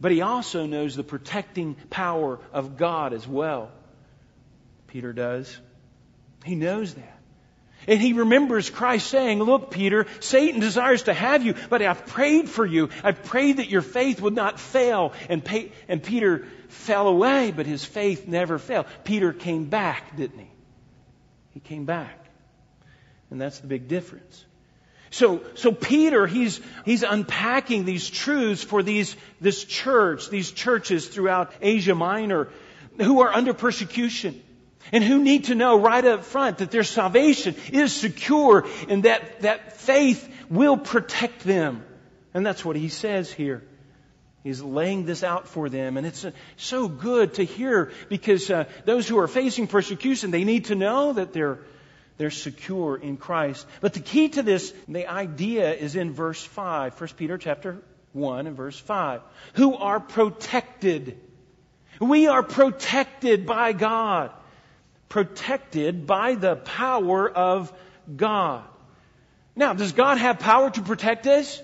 But 0.00 0.12
he 0.12 0.20
also 0.20 0.66
knows 0.66 0.96
the 0.96 1.04
protecting 1.04 1.76
power 1.90 2.38
of 2.52 2.76
God 2.76 3.12
as 3.12 3.26
well. 3.26 3.70
Peter 4.86 5.12
does. 5.12 5.58
He 6.44 6.54
knows 6.54 6.94
that. 6.94 7.20
And 7.86 8.00
he 8.00 8.12
remembers 8.12 8.70
Christ 8.70 9.08
saying, 9.08 9.42
Look, 9.42 9.70
Peter, 9.70 10.06
Satan 10.20 10.60
desires 10.60 11.04
to 11.04 11.14
have 11.14 11.44
you, 11.44 11.54
but 11.68 11.82
I've 11.82 12.06
prayed 12.06 12.48
for 12.48 12.64
you. 12.64 12.88
I've 13.02 13.24
prayed 13.24 13.58
that 13.58 13.68
your 13.68 13.82
faith 13.82 14.20
would 14.20 14.34
not 14.34 14.58
fail. 14.58 15.12
And, 15.28 15.42
and 15.88 16.02
Peter 16.02 16.46
fell 16.68 17.08
away, 17.08 17.50
but 17.50 17.66
his 17.66 17.84
faith 17.84 18.26
never 18.26 18.58
failed. 18.58 18.86
Peter 19.04 19.32
came 19.32 19.66
back, 19.66 20.16
didn't 20.16 20.38
he? 20.38 20.50
He 21.52 21.60
came 21.60 21.84
back. 21.84 22.23
And 23.34 23.40
that's 23.40 23.58
the 23.58 23.66
big 23.66 23.88
difference. 23.88 24.44
So, 25.10 25.42
so 25.56 25.72
Peter, 25.72 26.24
he's, 26.24 26.60
he's 26.84 27.02
unpacking 27.02 27.84
these 27.84 28.08
truths 28.08 28.62
for 28.62 28.80
these, 28.80 29.16
this 29.40 29.64
church, 29.64 30.30
these 30.30 30.52
churches 30.52 31.08
throughout 31.08 31.52
Asia 31.60 31.96
Minor 31.96 32.46
who 32.96 33.22
are 33.22 33.32
under 33.34 33.52
persecution 33.52 34.40
and 34.92 35.02
who 35.02 35.20
need 35.20 35.46
to 35.46 35.56
know 35.56 35.80
right 35.80 36.04
up 36.04 36.22
front 36.22 36.58
that 36.58 36.70
their 36.70 36.84
salvation 36.84 37.56
is 37.72 37.92
secure 37.92 38.68
and 38.88 39.02
that, 39.02 39.40
that 39.40 39.78
faith 39.78 40.32
will 40.48 40.76
protect 40.76 41.40
them. 41.40 41.84
And 42.34 42.46
that's 42.46 42.64
what 42.64 42.76
he 42.76 42.88
says 42.88 43.32
here. 43.32 43.64
He's 44.44 44.62
laying 44.62 45.06
this 45.06 45.24
out 45.24 45.48
for 45.48 45.68
them. 45.68 45.96
And 45.96 46.06
it's 46.06 46.24
uh, 46.24 46.30
so 46.56 46.86
good 46.86 47.34
to 47.34 47.44
hear 47.44 47.90
because 48.08 48.48
uh, 48.48 48.66
those 48.84 49.08
who 49.08 49.18
are 49.18 49.26
facing 49.26 49.66
persecution, 49.66 50.30
they 50.30 50.44
need 50.44 50.66
to 50.66 50.76
know 50.76 51.14
that 51.14 51.32
they're, 51.32 51.58
they're 52.16 52.30
secure 52.30 52.96
in 52.96 53.16
Christ. 53.16 53.66
But 53.80 53.94
the 53.94 54.00
key 54.00 54.28
to 54.30 54.42
this, 54.42 54.72
the 54.86 55.06
idea 55.06 55.72
is 55.72 55.96
in 55.96 56.12
verse 56.12 56.42
5, 56.42 57.00
1 57.00 57.10
Peter 57.16 57.38
chapter 57.38 57.82
1 58.12 58.46
and 58.46 58.56
verse 58.56 58.78
5. 58.78 59.20
Who 59.54 59.74
are 59.74 60.00
protected. 60.00 61.18
We 62.00 62.28
are 62.28 62.42
protected 62.42 63.46
by 63.46 63.72
God 63.72 64.30
protected 65.14 66.08
by 66.08 66.34
the 66.34 66.56
power 66.56 67.30
of 67.30 67.72
God. 68.16 68.64
Now, 69.54 69.72
does 69.72 69.92
God 69.92 70.18
have 70.18 70.40
power 70.40 70.70
to 70.70 70.82
protect 70.82 71.28
us? 71.28 71.62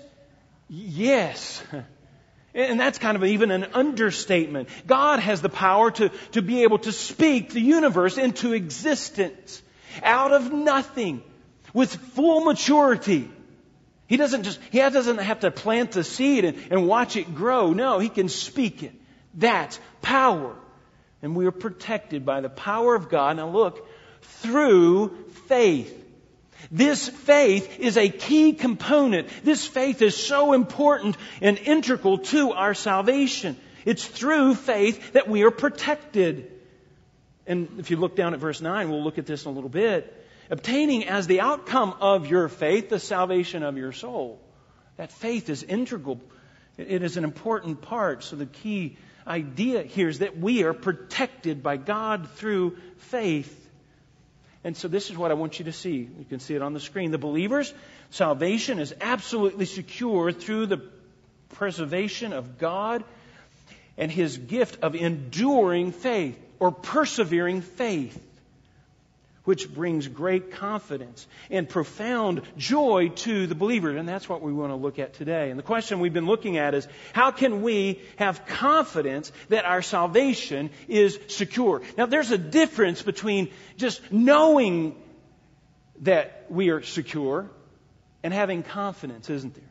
Yes. 0.69 1.61
And 2.53 2.77
that's 2.77 2.97
kind 2.97 3.15
of 3.15 3.23
even 3.23 3.49
an 3.49 3.63
understatement. 3.73 4.67
God 4.85 5.19
has 5.19 5.41
the 5.41 5.47
power 5.47 5.89
to, 5.89 6.09
to 6.33 6.41
be 6.41 6.63
able 6.63 6.79
to 6.79 6.91
speak 6.91 7.51
the 7.51 7.61
universe 7.61 8.17
into 8.17 8.51
existence 8.51 9.63
out 10.03 10.33
of 10.33 10.51
nothing 10.51 11.23
with 11.73 11.95
full 11.95 12.41
maturity. 12.41 13.29
He 14.07 14.17
doesn't 14.17 14.43
just, 14.43 14.59
he 14.71 14.79
doesn't 14.79 15.19
have 15.19 15.41
to 15.41 15.51
plant 15.51 15.91
the 15.91 16.03
seed 16.03 16.45
and, 16.45 16.57
and 16.69 16.87
watch 16.87 17.15
it 17.15 17.33
grow. 17.33 17.71
No, 17.71 17.99
he 17.99 18.09
can 18.09 18.29
speak 18.29 18.83
it. 18.83 18.93
That's 19.33 19.79
power 20.01 20.55
and 21.21 21.35
we 21.35 21.45
are 21.45 21.51
protected 21.51 22.25
by 22.25 22.41
the 22.41 22.49
power 22.49 22.95
of 22.95 23.09
God. 23.09 23.37
Now 23.37 23.49
look, 23.49 23.87
through 24.21 25.15
faith. 25.47 25.97
This 26.69 27.09
faith 27.09 27.79
is 27.79 27.97
a 27.97 28.09
key 28.09 28.53
component. 28.53 29.27
This 29.43 29.65
faith 29.65 30.01
is 30.01 30.15
so 30.15 30.53
important 30.53 31.17
and 31.41 31.57
integral 31.57 32.19
to 32.19 32.51
our 32.51 32.73
salvation. 32.73 33.57
It's 33.83 34.05
through 34.05 34.55
faith 34.55 35.13
that 35.13 35.27
we 35.27 35.43
are 35.43 35.51
protected. 35.51 36.50
And 37.47 37.79
if 37.79 37.91
you 37.91 37.97
look 37.97 38.15
down 38.15 38.33
at 38.33 38.39
verse 38.39 38.61
9, 38.61 38.89
we'll 38.89 39.03
look 39.03 39.17
at 39.17 39.25
this 39.25 39.45
in 39.45 39.51
a 39.51 39.53
little 39.53 39.69
bit. 39.69 40.25
Obtaining 40.49 41.05
as 41.05 41.27
the 41.27 41.41
outcome 41.41 41.95
of 42.01 42.27
your 42.27 42.49
faith 42.49 42.89
the 42.89 42.99
salvation 42.99 43.63
of 43.63 43.77
your 43.77 43.91
soul. 43.91 44.39
That 44.97 45.11
faith 45.11 45.49
is 45.49 45.63
integral. 45.63 46.19
It 46.77 47.03
is 47.03 47.17
an 47.17 47.23
important 47.23 47.81
part. 47.81 48.23
So 48.23 48.35
the 48.35 48.45
key 48.45 48.97
idea 49.25 49.83
here 49.83 50.09
is 50.09 50.19
that 50.19 50.37
we 50.37 50.63
are 50.63 50.73
protected 50.73 51.63
by 51.63 51.77
God 51.77 52.29
through 52.31 52.77
faith. 52.97 53.57
And 54.63 54.77
so 54.77 54.87
this 54.87 55.09
is 55.09 55.17
what 55.17 55.31
I 55.31 55.35
want 55.35 55.57
you 55.57 55.65
to 55.65 55.73
see. 55.73 55.97
You 55.97 56.25
can 56.29 56.39
see 56.39 56.53
it 56.53 56.61
on 56.61 56.73
the 56.73 56.79
screen. 56.79 57.11
The 57.11 57.17
believer's 57.17 57.73
salvation 58.11 58.79
is 58.79 58.93
absolutely 59.01 59.65
secure 59.65 60.31
through 60.31 60.67
the 60.67 60.81
preservation 61.49 62.33
of 62.33 62.57
God 62.57 63.03
and 63.97 64.11
his 64.11 64.37
gift 64.37 64.81
of 64.81 64.95
enduring 64.95 65.91
faith 65.91 66.37
or 66.59 66.71
persevering 66.71 67.61
faith 67.61 68.19
which 69.43 69.73
brings 69.73 70.07
great 70.07 70.51
confidence 70.51 71.27
and 71.49 71.67
profound 71.67 72.41
joy 72.57 73.09
to 73.09 73.47
the 73.47 73.55
believer. 73.55 73.89
And 73.89 74.07
that's 74.07 74.29
what 74.29 74.41
we 74.41 74.53
want 74.53 74.71
to 74.71 74.75
look 74.75 74.99
at 74.99 75.13
today. 75.15 75.49
And 75.49 75.57
the 75.57 75.63
question 75.63 75.99
we've 75.99 76.13
been 76.13 76.27
looking 76.27 76.57
at 76.57 76.73
is 76.73 76.87
how 77.13 77.31
can 77.31 77.61
we 77.61 78.01
have 78.17 78.45
confidence 78.45 79.31
that 79.49 79.65
our 79.65 79.81
salvation 79.81 80.69
is 80.87 81.19
secure? 81.27 81.81
Now, 81.97 82.05
there's 82.05 82.31
a 82.31 82.37
difference 82.37 83.01
between 83.01 83.51
just 83.77 84.11
knowing 84.11 84.95
that 86.01 86.45
we 86.49 86.69
are 86.69 86.83
secure 86.83 87.49
and 88.23 88.33
having 88.33 88.61
confidence, 88.63 89.29
isn't 89.29 89.55
there? 89.55 89.70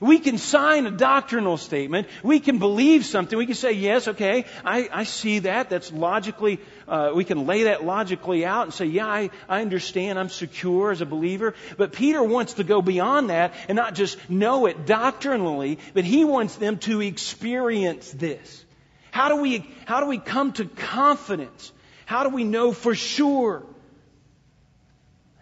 We 0.00 0.20
can 0.20 0.38
sign 0.38 0.86
a 0.86 0.92
doctrinal 0.92 1.56
statement. 1.56 2.06
We 2.22 2.38
can 2.38 2.58
believe 2.58 3.04
something. 3.04 3.36
We 3.36 3.46
can 3.46 3.56
say, 3.56 3.72
yes, 3.72 4.06
okay, 4.06 4.44
I, 4.64 4.88
I 4.92 5.04
see 5.04 5.40
that. 5.40 5.70
That's 5.70 5.92
logically, 5.92 6.60
uh, 6.86 7.10
we 7.14 7.24
can 7.24 7.46
lay 7.46 7.64
that 7.64 7.84
logically 7.84 8.44
out 8.46 8.62
and 8.64 8.74
say, 8.74 8.86
yeah, 8.86 9.06
I, 9.06 9.30
I 9.48 9.60
understand. 9.60 10.18
I'm 10.18 10.28
secure 10.28 10.92
as 10.92 11.00
a 11.00 11.06
believer. 11.06 11.54
But 11.76 11.92
Peter 11.92 12.22
wants 12.22 12.54
to 12.54 12.64
go 12.64 12.80
beyond 12.80 13.30
that 13.30 13.54
and 13.68 13.74
not 13.74 13.94
just 13.94 14.18
know 14.30 14.66
it 14.66 14.86
doctrinally, 14.86 15.80
but 15.94 16.04
he 16.04 16.24
wants 16.24 16.54
them 16.56 16.78
to 16.78 17.00
experience 17.00 18.10
this. 18.12 18.64
How 19.10 19.28
do 19.28 19.36
we, 19.36 19.68
how 19.84 20.00
do 20.00 20.06
we 20.06 20.18
come 20.18 20.52
to 20.52 20.64
confidence? 20.66 21.72
How 22.06 22.22
do 22.22 22.28
we 22.28 22.44
know 22.44 22.72
for 22.72 22.94
sure? 22.94 23.66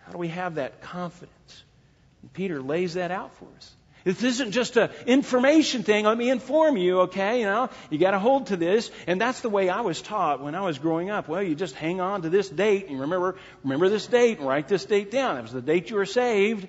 How 0.06 0.12
do 0.12 0.18
we 0.18 0.28
have 0.28 0.54
that 0.54 0.80
confidence? 0.80 1.64
And 2.22 2.32
Peter 2.32 2.62
lays 2.62 2.94
that 2.94 3.10
out 3.10 3.34
for 3.34 3.46
us. 3.56 3.76
This 4.06 4.22
isn't 4.22 4.52
just 4.52 4.76
an 4.76 4.90
information 5.06 5.82
thing. 5.82 6.04
Let 6.04 6.16
me 6.16 6.30
inform 6.30 6.76
you, 6.76 7.00
okay? 7.00 7.40
You 7.40 7.46
know, 7.46 7.70
you 7.90 7.98
got 7.98 8.12
to 8.12 8.20
hold 8.20 8.46
to 8.46 8.56
this. 8.56 8.88
And 9.08 9.20
that's 9.20 9.40
the 9.40 9.48
way 9.48 9.68
I 9.68 9.80
was 9.80 10.00
taught 10.00 10.40
when 10.40 10.54
I 10.54 10.60
was 10.60 10.78
growing 10.78 11.10
up. 11.10 11.26
Well, 11.26 11.42
you 11.42 11.56
just 11.56 11.74
hang 11.74 12.00
on 12.00 12.22
to 12.22 12.28
this 12.28 12.48
date 12.48 12.86
and 12.88 13.00
remember, 13.00 13.34
remember 13.64 13.88
this 13.88 14.06
date 14.06 14.38
and 14.38 14.46
write 14.46 14.68
this 14.68 14.84
date 14.84 15.10
down. 15.10 15.38
It 15.38 15.42
was 15.42 15.50
the 15.50 15.60
date 15.60 15.90
you 15.90 15.96
were 15.96 16.06
saved. 16.06 16.68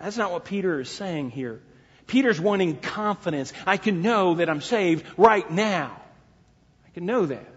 That's 0.00 0.16
not 0.16 0.32
what 0.32 0.44
Peter 0.44 0.80
is 0.80 0.88
saying 0.88 1.30
here. 1.30 1.60
Peter's 2.08 2.40
wanting 2.40 2.78
confidence. 2.78 3.52
I 3.64 3.76
can 3.76 4.02
know 4.02 4.34
that 4.34 4.50
I'm 4.50 4.60
saved 4.60 5.06
right 5.16 5.48
now. 5.48 6.02
I 6.84 6.90
can 6.94 7.06
know 7.06 7.26
that. 7.26 7.54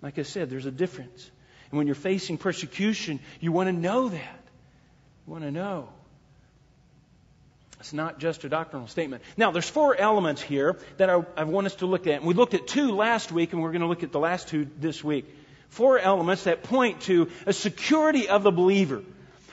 Like 0.00 0.18
I 0.18 0.22
said, 0.22 0.48
there's 0.48 0.64
a 0.64 0.70
difference. 0.70 1.30
And 1.70 1.76
when 1.76 1.86
you're 1.86 1.96
facing 1.96 2.38
persecution, 2.38 3.20
you 3.40 3.52
want 3.52 3.68
to 3.68 3.74
know 3.74 4.08
that. 4.08 4.40
You 5.26 5.32
want 5.34 5.44
to 5.44 5.50
know. 5.50 5.90
It's 7.82 7.92
not 7.92 8.20
just 8.20 8.44
a 8.44 8.48
doctrinal 8.48 8.86
statement. 8.86 9.24
Now, 9.36 9.50
there's 9.50 9.68
four 9.68 9.96
elements 9.96 10.40
here 10.40 10.78
that 10.98 11.10
I, 11.10 11.24
I 11.36 11.42
want 11.42 11.66
us 11.66 11.74
to 11.76 11.86
look 11.86 12.06
at. 12.06 12.14
And 12.14 12.26
we 12.26 12.32
looked 12.32 12.54
at 12.54 12.68
two 12.68 12.92
last 12.92 13.32
week, 13.32 13.52
and 13.52 13.60
we're 13.60 13.72
going 13.72 13.80
to 13.80 13.88
look 13.88 14.04
at 14.04 14.12
the 14.12 14.20
last 14.20 14.46
two 14.46 14.68
this 14.78 15.02
week. 15.02 15.26
Four 15.68 15.98
elements 15.98 16.44
that 16.44 16.62
point 16.62 17.00
to 17.02 17.28
a 17.44 17.52
security 17.52 18.28
of 18.28 18.44
the 18.44 18.52
believer. 18.52 19.02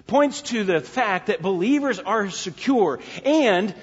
Points 0.05 0.43
to 0.43 0.63
the 0.63 0.79
fact 0.79 1.25
that 1.25 1.41
believers 1.41 1.97
are 1.97 2.29
secure. 2.29 2.99
And 3.25 3.73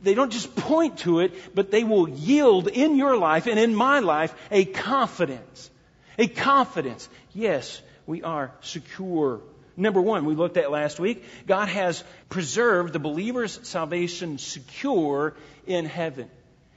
they 0.00 0.14
don't 0.14 0.32
just 0.32 0.56
point 0.56 1.00
to 1.00 1.20
it, 1.20 1.54
but 1.54 1.70
they 1.70 1.84
will 1.84 2.08
yield 2.08 2.68
in 2.68 2.96
your 2.96 3.18
life 3.18 3.46
and 3.46 3.58
in 3.58 3.74
my 3.74 3.98
life 3.98 4.34
a 4.50 4.64
confidence. 4.64 5.70
A 6.16 6.28
confidence. 6.28 7.10
Yes, 7.34 7.82
we 8.06 8.22
are 8.22 8.52
secure 8.62 9.42
Number 9.76 10.00
one, 10.00 10.24
we 10.24 10.34
looked 10.34 10.56
at 10.56 10.70
last 10.70 11.00
week, 11.00 11.24
God 11.46 11.68
has 11.68 12.02
preserved 12.28 12.92
the 12.92 12.98
believer's 12.98 13.58
salvation 13.66 14.38
secure 14.38 15.34
in 15.66 15.86
heaven. 15.86 16.30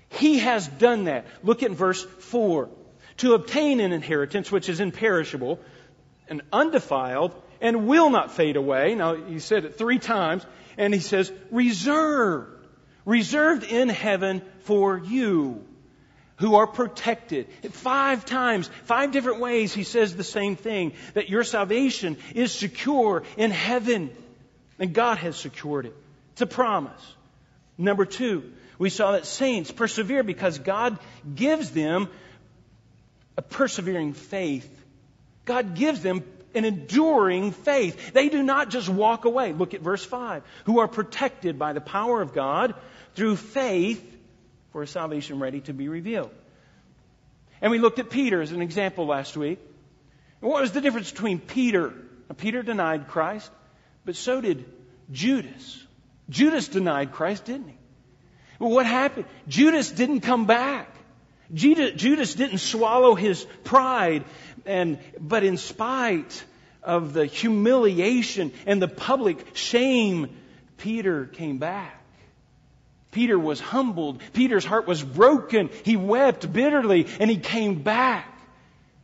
He 0.09 0.39
has 0.39 0.67
done 0.67 1.05
that. 1.05 1.25
Look 1.43 1.63
at 1.63 1.71
verse 1.71 2.03
4. 2.03 2.69
To 3.17 3.33
obtain 3.33 3.79
an 3.79 3.91
inheritance 3.91 4.51
which 4.51 4.69
is 4.69 4.79
imperishable 4.79 5.59
and 6.29 6.41
undefiled 6.51 7.35
and 7.61 7.87
will 7.87 8.09
not 8.09 8.31
fade 8.31 8.55
away. 8.55 8.95
Now, 8.95 9.15
he 9.15 9.39
said 9.39 9.65
it 9.65 9.77
three 9.77 9.99
times, 9.99 10.45
and 10.77 10.93
he 10.93 10.99
says, 10.99 11.31
reserved. 11.51 12.67
Reserved 13.05 13.63
in 13.63 13.89
heaven 13.89 14.41
for 14.61 14.97
you 14.97 15.65
who 16.37 16.55
are 16.55 16.67
protected. 16.67 17.47
Five 17.71 18.25
times, 18.25 18.69
five 18.83 19.11
different 19.11 19.39
ways, 19.39 19.73
he 19.73 19.83
says 19.83 20.15
the 20.15 20.23
same 20.23 20.55
thing 20.55 20.93
that 21.13 21.29
your 21.29 21.43
salvation 21.43 22.17
is 22.33 22.51
secure 22.51 23.23
in 23.37 23.51
heaven. 23.51 24.09
And 24.79 24.93
God 24.93 25.17
has 25.19 25.37
secured 25.37 25.85
it. 25.85 25.95
It's 26.33 26.41
a 26.41 26.47
promise. 26.47 27.01
Number 27.77 28.05
two, 28.05 28.51
we 28.77 28.89
saw 28.89 29.13
that 29.13 29.25
saints 29.25 29.71
persevere 29.71 30.23
because 30.23 30.59
God 30.59 30.97
gives 31.33 31.71
them 31.71 32.09
a 33.37 33.41
persevering 33.41 34.13
faith. 34.13 34.69
God 35.45 35.75
gives 35.75 36.01
them 36.01 36.23
an 36.53 36.65
enduring 36.65 37.51
faith. 37.51 38.13
They 38.13 38.29
do 38.29 38.43
not 38.43 38.69
just 38.69 38.89
walk 38.89 39.25
away. 39.25 39.53
Look 39.53 39.73
at 39.73 39.81
verse 39.81 40.03
5. 40.03 40.43
Who 40.65 40.79
are 40.79 40.87
protected 40.87 41.59
by 41.59 41.73
the 41.73 41.81
power 41.81 42.21
of 42.21 42.33
God 42.33 42.75
through 43.13 43.35
faith 43.35 44.14
for 44.75 44.85
salvation 44.85 45.39
ready 45.39 45.61
to 45.61 45.71
be 45.71 45.87
revealed. 45.87 46.31
And 47.61 47.71
we 47.71 47.79
looked 47.79 47.97
at 47.99 48.09
Peter 48.09 48.41
as 48.41 48.51
an 48.51 48.61
example 48.61 49.05
last 49.05 49.37
week. 49.37 49.57
And 50.41 50.51
what 50.51 50.59
was 50.59 50.73
the 50.73 50.81
difference 50.81 51.09
between 51.09 51.39
Peter? 51.39 51.91
Now, 52.27 52.35
Peter 52.35 52.61
denied 52.61 53.07
Christ, 53.07 53.49
but 54.03 54.17
so 54.17 54.41
did 54.41 54.65
Judas. 55.09 55.81
Judas 56.29 56.67
denied 56.67 57.13
Christ, 57.13 57.45
didn't 57.45 57.69
he? 57.69 57.77
Well, 58.59 58.71
what 58.71 58.85
happened? 58.85 59.27
Judas 59.47 59.89
didn't 59.89 60.19
come 60.19 60.45
back. 60.45 60.93
Judas 61.53 62.35
didn't 62.35 62.57
swallow 62.57 63.15
his 63.15 63.47
pride, 63.63 64.25
and, 64.65 64.99
but 65.17 65.45
in 65.45 65.55
spite 65.55 66.43
of 66.83 67.13
the 67.13 67.25
humiliation 67.25 68.51
and 68.65 68.81
the 68.81 68.89
public 68.89 69.55
shame, 69.55 70.35
Peter 70.75 71.27
came 71.27 71.59
back. 71.59 71.94
Peter 73.15 73.39
was 73.39 73.61
humbled. 73.61 74.21
Peter's 74.33 74.65
heart 74.65 74.87
was 74.87 75.01
broken. 75.01 75.69
He 75.85 75.95
wept 75.95 76.51
bitterly 76.51 77.07
and 77.17 77.31
he 77.31 77.37
came 77.37 77.81
back. 77.81 78.27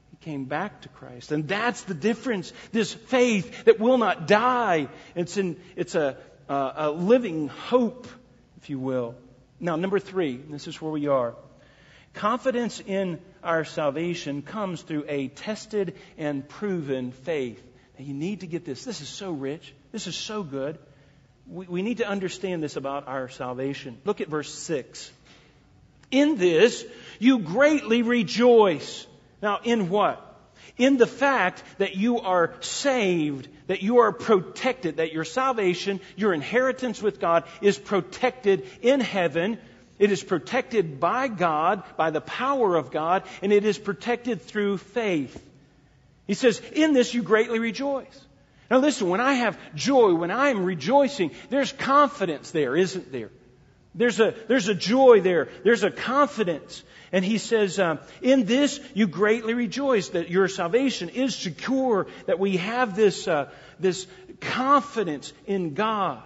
He 0.09 0.17
came 0.17 0.43
back 0.43 0.81
to 0.81 0.89
Christ. 0.89 1.31
And 1.31 1.47
that's 1.47 1.83
the 1.83 1.93
difference. 1.93 2.51
This 2.73 2.93
faith 2.93 3.63
that 3.63 3.79
will 3.79 3.97
not 3.97 4.27
die. 4.27 4.89
It's, 5.15 5.37
in, 5.37 5.55
it's 5.77 5.95
a, 5.95 6.17
a, 6.49 6.91
living 6.91 7.47
hope, 7.47 8.05
if 8.57 8.69
you 8.69 8.79
will. 8.79 9.15
Now, 9.61 9.77
number 9.77 9.97
three, 9.97 10.35
this 10.35 10.67
is 10.67 10.81
where 10.81 10.91
we 10.91 11.07
are. 11.07 11.35
Confidence 12.13 12.81
in 12.85 13.17
our 13.41 13.63
salvation 13.63 14.41
comes 14.41 14.81
through 14.81 15.05
a 15.07 15.29
tested 15.29 15.95
and 16.17 16.45
proven 16.45 17.13
faith. 17.13 17.63
Now, 17.97 18.03
you 18.03 18.13
need 18.13 18.41
to 18.41 18.47
get 18.47 18.65
this. 18.65 18.83
This 18.83 18.99
is 18.99 19.07
so 19.07 19.31
rich. 19.31 19.73
This 19.93 20.05
is 20.05 20.17
so 20.17 20.43
good 20.43 20.77
we, 21.51 21.65
we 21.67 21.81
need 21.81 21.97
to 21.97 22.07
understand 22.07 22.63
this 22.63 22.77
about 22.77 23.07
our 23.07 23.29
salvation. 23.29 23.97
Look 24.05 24.21
at 24.21 24.29
verse 24.29 24.53
6. 24.53 25.11
In 26.09 26.37
this, 26.37 26.85
you 27.19 27.39
greatly 27.39 28.01
rejoice. 28.01 29.05
Now, 29.41 29.59
in 29.63 29.89
what? 29.89 30.27
In 30.77 30.97
the 30.97 31.07
fact 31.07 31.63
that 31.77 31.95
you 31.95 32.19
are 32.19 32.53
saved, 32.61 33.47
that 33.67 33.81
you 33.81 33.99
are 33.99 34.11
protected, 34.11 34.97
that 34.97 35.13
your 35.13 35.25
salvation, 35.25 35.99
your 36.15 36.33
inheritance 36.33 37.01
with 37.01 37.19
God 37.19 37.43
is 37.61 37.77
protected 37.77 38.67
in 38.81 38.99
heaven. 38.99 39.57
It 39.99 40.11
is 40.11 40.23
protected 40.23 40.99
by 40.99 41.27
God, 41.27 41.83
by 41.97 42.09
the 42.09 42.21
power 42.21 42.75
of 42.75 42.91
God, 42.91 43.23
and 43.41 43.51
it 43.51 43.65
is 43.65 43.77
protected 43.77 44.41
through 44.41 44.77
faith. 44.77 45.41
He 46.27 46.33
says, 46.33 46.61
In 46.73 46.93
this 46.93 47.13
you 47.13 47.23
greatly 47.23 47.59
rejoice. 47.59 48.25
Now 48.71 48.77
listen, 48.77 49.09
when 49.09 49.19
I 49.19 49.33
have 49.33 49.59
joy, 49.75 50.13
when 50.13 50.31
I 50.31 50.47
am 50.47 50.63
rejoicing, 50.63 51.31
there's 51.49 51.73
confidence 51.73 52.51
there, 52.51 52.73
isn't 52.73 53.11
there? 53.11 53.29
There's 53.93 54.21
a, 54.21 54.33
there's 54.47 54.69
a 54.69 54.73
joy 54.73 55.19
there. 55.19 55.49
There's 55.65 55.83
a 55.83 55.91
confidence. 55.91 56.81
And 57.11 57.25
he 57.25 57.37
says, 57.37 57.77
uh, 57.77 57.97
in 58.21 58.45
this 58.45 58.79
you 58.93 59.07
greatly 59.07 59.53
rejoice 59.55 60.07
that 60.09 60.29
your 60.29 60.47
salvation 60.47 61.09
is 61.09 61.35
secure, 61.35 62.07
that 62.27 62.39
we 62.39 62.55
have 62.57 62.95
this, 62.95 63.27
uh, 63.27 63.49
this 63.77 64.07
confidence 64.39 65.33
in 65.45 65.73
God. 65.73 66.23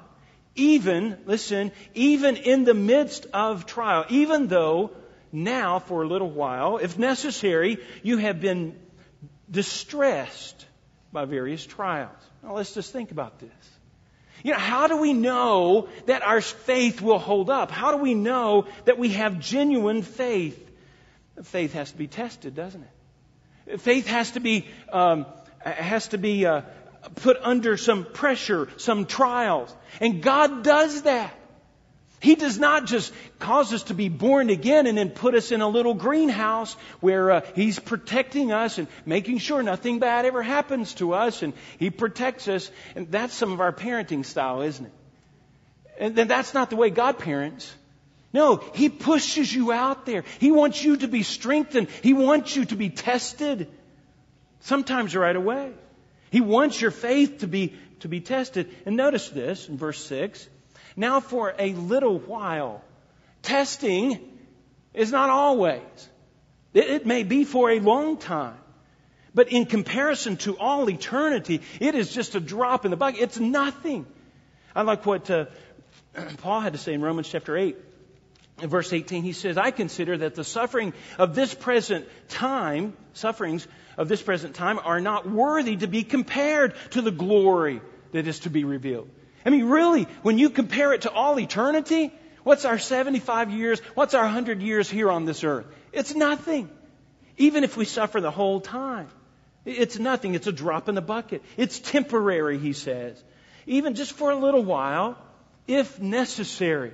Even, 0.53 1.17
listen, 1.25 1.71
even 1.95 2.38
in 2.38 2.63
the 2.63 2.75
midst 2.75 3.25
of 3.34 3.65
trial, 3.65 4.05
even 4.10 4.47
though 4.47 4.91
now 5.31 5.79
for 5.79 6.03
a 6.03 6.08
little 6.08 6.29
while, 6.29 6.77
if 6.77 6.99
necessary, 6.99 7.79
you 8.03 8.17
have 8.17 8.39
been 8.39 8.77
distressed 9.49 10.67
by 11.12 11.25
various 11.25 11.65
trials. 11.65 12.12
Now 12.45 12.55
let's 12.55 12.73
just 12.75 12.93
think 12.93 13.12
about 13.12 13.39
this. 13.39 13.49
You 14.43 14.51
know, 14.51 14.60
how 14.60 14.86
do 14.86 14.97
we 14.97 15.13
know 15.13 15.89
that 16.05 16.21
our 16.21 16.41
faith 16.41 17.01
will 17.01 17.17
hold 17.17 17.49
up? 17.49 17.71
How 17.71 17.91
do 17.91 17.97
we 17.97 18.13
know 18.13 18.67
that 18.86 18.99
we 18.99 19.10
have 19.10 19.39
genuine 19.39 20.03
faith? 20.03 20.62
Faith 21.41 21.73
has 21.73 21.91
to 21.91 21.97
be 21.97 22.08
tested, 22.08 22.53
doesn't 22.53 22.86
it? 23.67 23.81
Faith 23.81 24.05
has 24.05 24.31
to 24.31 24.39
be 24.39 24.67
um, 24.93 25.25
has 25.62 26.10
to 26.10 26.19
be 26.19 26.45
uh, 26.45 26.62
put 27.15 27.38
under 27.41 27.77
some 27.77 28.05
pressure, 28.05 28.69
some 28.77 29.05
trials, 29.05 29.75
and 29.99 30.21
God 30.21 30.63
does 30.63 31.01
that. 31.01 31.36
He 32.25 32.33
does 32.33 32.57
not 32.57 32.88
just 32.88 33.13
cause 33.38 33.71
us 33.71 33.83
to 33.83 33.93
be 33.93 34.09
born 34.09 34.49
again 34.49 34.88
and 34.88 34.97
then 34.97 35.11
put 35.11 35.35
us 35.35 35.51
in 35.51 35.61
a 35.61 35.67
little 35.67 35.93
greenhouse 35.93 36.73
where 36.99 37.29
uh, 37.29 37.41
He's 37.53 37.77
protecting 37.77 38.51
us 38.51 38.79
and 38.79 38.88
making 39.05 39.38
sure 39.38 39.61
nothing 39.61 39.99
bad 39.99 40.25
ever 40.25 40.41
happens 40.41 40.95
to 40.95 41.13
us 41.13 41.43
and 41.43 41.53
He 41.77 41.91
protects 41.91 42.47
us. 42.47 42.71
And 42.95 43.11
that's 43.11 43.35
some 43.35 43.51
of 43.51 43.61
our 43.61 43.71
parenting 43.71 44.25
style, 44.25 44.63
isn't 44.63 44.88
it? 44.88 44.91
And 45.99 46.15
then 46.15 46.27
that's 46.27 46.55
not 46.55 46.71
the 46.71 46.75
way 46.75 46.89
God 46.89 47.19
parents. 47.19 47.71
No, 48.33 48.55
He 48.73 48.89
pushes 48.89 49.53
you 49.53 49.71
out 49.71 50.07
there. 50.07 50.23
He 50.39 50.51
wants 50.51 50.83
you 50.83 50.97
to 50.97 51.07
be 51.07 51.21
strengthened. 51.21 51.89
He 52.01 52.13
wants 52.13 52.55
you 52.55 52.65
to 52.65 52.75
be 52.75 52.89
tested. 52.89 53.67
Sometimes 54.61 55.15
right 55.15 55.35
away. 55.35 55.73
He 56.31 56.41
wants 56.41 56.81
your 56.81 56.89
faith 56.89 57.41
to 57.41 57.47
be, 57.47 57.75
to 57.99 58.07
be 58.07 58.19
tested. 58.19 58.73
And 58.88 58.97
notice 58.97 59.29
this 59.29 59.69
in 59.69 59.77
verse 59.77 60.03
6. 60.03 60.49
Now, 60.95 61.19
for 61.19 61.53
a 61.58 61.73
little 61.73 62.19
while, 62.19 62.84
testing 63.41 64.19
is 64.93 65.12
not 65.12 65.29
always. 65.29 65.81
It, 66.73 67.05
may 67.05 67.23
be 67.23 67.43
for 67.43 67.71
a 67.71 67.79
long 67.79 68.17
time. 68.17 68.58
But 69.34 69.51
in 69.51 69.65
comparison 69.65 70.38
to 70.38 70.58
all 70.58 70.89
eternity, 70.89 71.62
it 71.79 71.95
is 71.95 72.13
just 72.13 72.36
a 72.36 72.39
drop 72.39 72.86
in 72.86 72.91
the 72.91 72.97
bucket. 72.97 73.21
It's 73.21 73.39
nothing. 73.39 74.05
I 74.73 74.81
like 74.84 75.05
what 75.05 75.29
uh, 75.29 75.45
Paul 76.38 76.62
had 76.62 76.73
to 76.73 76.79
say 76.79 76.93
in 76.93 77.01
Romans 77.01 77.29
chapter 77.29 77.58
8. 77.58 77.77
In 78.62 78.69
verse 78.69 78.93
18, 78.93 79.23
he 79.23 79.34
says, 79.34 79.58
I 79.58 79.71
consider 79.71 80.17
that 80.17 80.36
the 80.36 80.45
suffering 80.45 80.93
of 81.17 81.36
this 81.36 81.53
present 81.53 82.08
time, 82.29 82.95
sufferings 83.13 83.67
of 83.97 84.08
this 84.08 84.21
present 84.21 84.55
time, 84.55 84.79
are 84.79 85.01
not 85.01 85.29
worthy 85.29 85.75
to 85.77 85.88
be 85.88 86.03
compared 86.03 86.73
to 86.91 87.01
the 87.01 87.12
glory 87.12 87.81
that 88.13 88.27
is 88.27 88.39
to 88.41 88.49
be 88.49 88.63
revealed. 88.63 89.10
I 89.45 89.51
mean, 89.51 89.65
really, 89.65 90.08
when 90.23 90.38
you 90.38 90.49
compare 90.49 90.93
it 90.93 91.03
to 91.03 91.12
all 91.12 91.39
eternity, 91.39 92.12
what's 92.43 92.65
our 92.65 92.79
75 92.79 93.51
years? 93.51 93.79
What's 93.93 94.15
our 94.15 94.23
100 94.23 94.62
years 94.62 94.89
here 94.89 95.12
on 95.12 95.25
this 95.25 95.43
earth? 95.43 95.67
It's 95.93 96.15
nothing. 96.15 96.69
Even 97.38 97.63
if 97.63 97.77
we 97.77 97.86
suffer 97.86 98.19
the 98.21 98.31
whole 98.31 98.60
time. 98.60 99.08
It's 99.65 99.99
nothing. 99.99 100.36
It's 100.36 100.47
a 100.47 100.51
drop 100.51 100.89
in 100.89 100.95
the 100.95 101.01
bucket. 101.01 101.43
It's 101.58 101.79
temporary, 101.79 102.58
he 102.58 102.73
says. 102.73 103.21
Even 103.67 103.95
just 103.95 104.13
for 104.13 104.31
a 104.31 104.36
little 104.36 104.63
while, 104.63 105.17
if 105.67 105.99
necessary. 105.99 106.93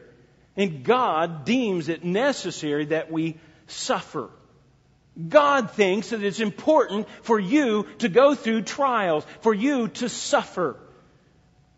And 0.58 0.84
God 0.84 1.46
deems 1.46 1.90
it 1.90 2.04
necessary 2.04 2.86
that 2.86 3.12
we 3.12 3.38
suffer. 3.68 4.30
God 5.30 5.72
thinks 5.72 6.10
that 6.10 6.24
it's 6.24 6.40
important 6.40 7.08
for 7.22 7.40
you 7.40 7.88
to 8.00 8.10
go 8.10 8.36
through 8.36 8.64
trials, 8.64 9.26
for 9.42 9.54
you 9.54 9.90
to 9.90 10.10
suffer. 10.10 10.78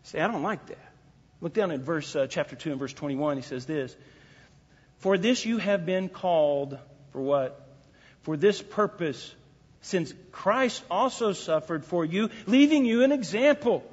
Say, 0.04 0.20
I 0.20 0.28
don't 0.28 0.42
like 0.42 0.66
that. 0.66 0.92
Look 1.40 1.54
down 1.54 1.70
at 1.72 1.80
verse 1.80 2.14
uh, 2.14 2.26
chapter 2.26 2.56
2 2.56 2.70
and 2.70 2.80
verse 2.80 2.92
21. 2.92 3.36
He 3.36 3.42
says 3.42 3.66
this 3.66 3.94
For 4.98 5.18
this 5.18 5.44
you 5.44 5.58
have 5.58 5.84
been 5.84 6.08
called, 6.08 6.78
for 7.12 7.20
what? 7.20 7.60
For 8.22 8.36
this 8.36 8.62
purpose, 8.62 9.34
since 9.82 10.14
Christ 10.32 10.82
also 10.90 11.32
suffered 11.32 11.84
for 11.84 12.04
you, 12.04 12.30
leaving 12.46 12.86
you 12.86 13.02
an 13.02 13.12
example. 13.12 13.84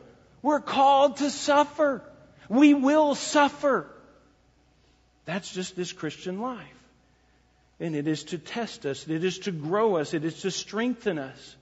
We're 0.42 0.62
called 0.62 1.18
to 1.18 1.30
suffer. 1.30 2.02
We 2.48 2.74
will 2.74 3.16
suffer. 3.16 3.88
That's 5.26 5.54
just 5.54 5.76
this 5.76 5.92
Christian 5.92 6.40
life. 6.40 6.68
And 7.80 7.96
it 7.96 8.08
is 8.08 8.26
to 8.26 8.38
test 8.38 8.86
us, 8.86 9.08
it 9.08 9.24
is 9.24 9.40
to 9.40 9.52
grow 9.52 9.98
us, 9.98 10.14
it 10.14 10.24
is 10.24 10.42
to 10.42 10.52
strengthen 10.52 11.18
us. 11.18 11.56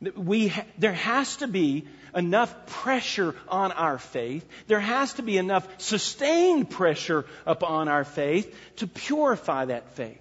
We 0.00 0.52
there 0.78 0.92
has 0.92 1.36
to 1.38 1.48
be 1.48 1.86
enough 2.14 2.66
pressure 2.66 3.34
on 3.48 3.72
our 3.72 3.98
faith. 3.98 4.46
There 4.66 4.80
has 4.80 5.14
to 5.14 5.22
be 5.22 5.38
enough 5.38 5.66
sustained 5.78 6.70
pressure 6.70 7.24
upon 7.46 7.88
our 7.88 8.04
faith 8.04 8.54
to 8.76 8.86
purify 8.86 9.66
that 9.66 9.90
faith. 9.96 10.20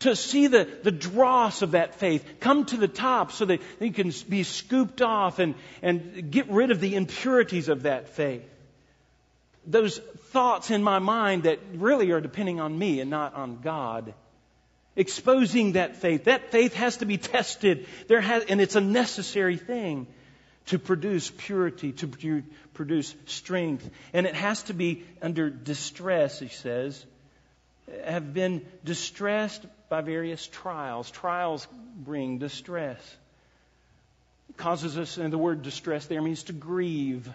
To 0.00 0.16
see 0.16 0.48
the, 0.48 0.68
the 0.82 0.90
dross 0.90 1.62
of 1.62 1.72
that 1.72 1.94
faith 1.96 2.24
come 2.40 2.64
to 2.66 2.76
the 2.76 2.88
top 2.88 3.32
so 3.32 3.44
that 3.44 3.60
it 3.78 3.94
can 3.94 4.12
be 4.28 4.42
scooped 4.42 5.00
off 5.00 5.38
and, 5.38 5.54
and 5.80 6.30
get 6.30 6.50
rid 6.50 6.70
of 6.70 6.80
the 6.80 6.96
impurities 6.96 7.68
of 7.68 7.84
that 7.84 8.08
faith. 8.08 8.48
Those 9.64 9.98
thoughts 9.98 10.70
in 10.70 10.82
my 10.82 10.98
mind 10.98 11.44
that 11.44 11.60
really 11.74 12.10
are 12.10 12.20
depending 12.20 12.60
on 12.60 12.76
me 12.76 13.00
and 13.00 13.10
not 13.10 13.34
on 13.34 13.60
God 13.60 14.12
exposing 14.96 15.72
that 15.72 15.96
faith. 15.96 16.24
That 16.24 16.50
faith 16.50 16.74
has 16.74 16.98
to 16.98 17.06
be 17.06 17.18
tested. 17.18 17.86
There 18.08 18.20
has, 18.20 18.44
and 18.44 18.60
it's 18.60 18.76
a 18.76 18.80
necessary 18.80 19.56
thing 19.56 20.06
to 20.66 20.78
produce 20.78 21.30
purity, 21.30 21.92
to 21.92 22.42
produce 22.74 23.14
strength. 23.26 23.88
And 24.12 24.26
it 24.26 24.34
has 24.34 24.62
to 24.64 24.74
be 24.74 25.04
under 25.20 25.50
distress, 25.50 26.38
he 26.38 26.48
says. 26.48 27.04
Have 28.04 28.32
been 28.32 28.64
distressed 28.84 29.64
by 29.88 30.02
various 30.02 30.46
trials. 30.46 31.10
Trials 31.10 31.66
bring 31.96 32.38
distress. 32.38 33.00
It 34.50 34.56
causes 34.56 34.98
us, 34.98 35.16
and 35.16 35.32
the 35.32 35.38
word 35.38 35.62
distress 35.62 36.06
there 36.06 36.22
means 36.22 36.44
to 36.44 36.52
grieve 36.52 37.28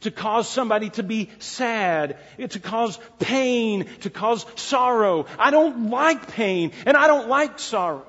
to 0.00 0.10
cause 0.10 0.48
somebody 0.48 0.90
to 0.90 1.02
be 1.02 1.30
sad, 1.38 2.16
to 2.38 2.60
cause 2.60 2.98
pain, 3.18 3.86
to 4.00 4.10
cause 4.10 4.44
sorrow. 4.56 5.26
I 5.38 5.50
don't 5.50 5.90
like 5.90 6.32
pain 6.32 6.72
and 6.84 6.96
I 6.96 7.06
don't 7.06 7.28
like 7.28 7.58
sorrow. 7.58 8.06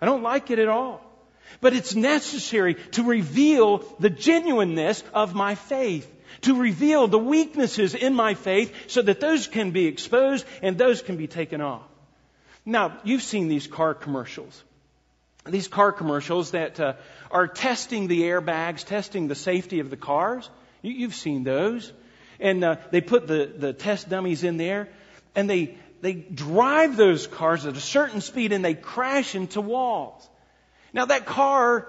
I 0.00 0.06
don't 0.06 0.22
like 0.22 0.50
it 0.50 0.58
at 0.58 0.68
all. 0.68 1.00
But 1.60 1.74
it's 1.74 1.94
necessary 1.94 2.74
to 2.92 3.04
reveal 3.04 3.78
the 4.00 4.10
genuineness 4.10 5.02
of 5.12 5.34
my 5.34 5.54
faith, 5.54 6.10
to 6.42 6.60
reveal 6.60 7.06
the 7.06 7.18
weaknesses 7.18 7.94
in 7.94 8.14
my 8.14 8.34
faith 8.34 8.74
so 8.90 9.02
that 9.02 9.20
those 9.20 9.46
can 9.46 9.70
be 9.70 9.86
exposed 9.86 10.44
and 10.62 10.78
those 10.78 11.02
can 11.02 11.16
be 11.16 11.26
taken 11.26 11.60
off. 11.60 11.82
Now, 12.64 12.98
you've 13.04 13.22
seen 13.22 13.48
these 13.48 13.66
car 13.66 13.94
commercials. 13.94 14.62
These 15.46 15.66
car 15.68 15.90
commercials 15.90 16.52
that 16.52 16.78
uh, 16.78 16.94
are 17.30 17.48
testing 17.48 18.06
the 18.06 18.22
airbags, 18.22 18.84
testing 18.84 19.26
the 19.26 19.34
safety 19.34 19.80
of 19.80 19.90
the 19.90 19.96
cars. 19.96 20.48
You, 20.82 21.06
have 21.06 21.14
seen 21.14 21.44
those. 21.44 21.92
And 22.40 22.62
uh, 22.64 22.76
they 22.90 23.00
put 23.00 23.26
the, 23.26 23.46
the 23.56 23.72
test 23.72 24.08
dummies 24.08 24.42
in 24.42 24.56
there, 24.56 24.88
and 25.34 25.48
they, 25.48 25.76
they 26.00 26.14
drive 26.14 26.96
those 26.96 27.26
cars 27.28 27.64
at 27.64 27.76
a 27.76 27.80
certain 27.80 28.20
speed 28.20 28.52
and 28.52 28.64
they 28.64 28.74
crash 28.74 29.34
into 29.36 29.60
walls. 29.60 30.28
Now 30.92 31.06
that 31.06 31.24
car, 31.24 31.88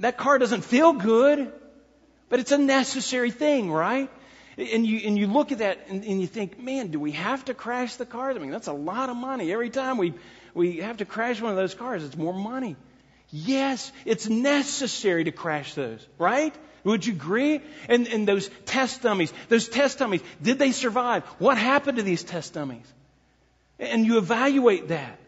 that 0.00 0.18
car 0.18 0.38
doesn't 0.38 0.62
feel 0.62 0.92
good, 0.92 1.52
but 2.28 2.40
it's 2.40 2.52
a 2.52 2.58
necessary 2.58 3.30
thing, 3.30 3.70
right? 3.70 4.10
And 4.58 4.84
you, 4.84 5.00
and 5.06 5.16
you 5.16 5.28
look 5.28 5.52
at 5.52 5.58
that 5.58 5.86
and, 5.88 6.04
and 6.04 6.20
you 6.20 6.26
think, 6.26 6.58
man, 6.58 6.88
do 6.88 6.98
we 6.98 7.12
have 7.12 7.44
to 7.46 7.54
crash 7.54 7.94
the 7.94 8.04
cars? 8.04 8.36
I 8.36 8.40
mean, 8.40 8.50
that's 8.50 8.66
a 8.66 8.72
lot 8.72 9.08
of 9.08 9.16
money. 9.16 9.52
Every 9.52 9.70
time 9.70 9.96
we, 9.96 10.14
we 10.52 10.78
have 10.78 10.98
to 10.98 11.04
crash 11.04 11.40
one 11.40 11.52
of 11.52 11.56
those 11.56 11.74
cars, 11.74 12.04
it's 12.04 12.16
more 12.16 12.34
money. 12.34 12.76
Yes, 13.30 13.92
it's 14.04 14.28
necessary 14.28 15.24
to 15.24 15.32
crash 15.32 15.74
those, 15.74 16.04
right? 16.18 16.54
Would 16.84 17.06
you 17.06 17.12
agree? 17.12 17.60
And, 17.88 18.06
and 18.08 18.26
those 18.26 18.48
test 18.64 19.02
dummies, 19.02 19.32
those 19.48 19.68
test 19.68 19.98
dummies, 19.98 20.22
did 20.42 20.58
they 20.58 20.72
survive? 20.72 21.24
What 21.38 21.58
happened 21.58 21.98
to 21.98 22.02
these 22.02 22.24
test 22.24 22.54
dummies? 22.54 22.86
And 23.78 24.06
you 24.06 24.18
evaluate 24.18 24.88
that. 24.88 25.18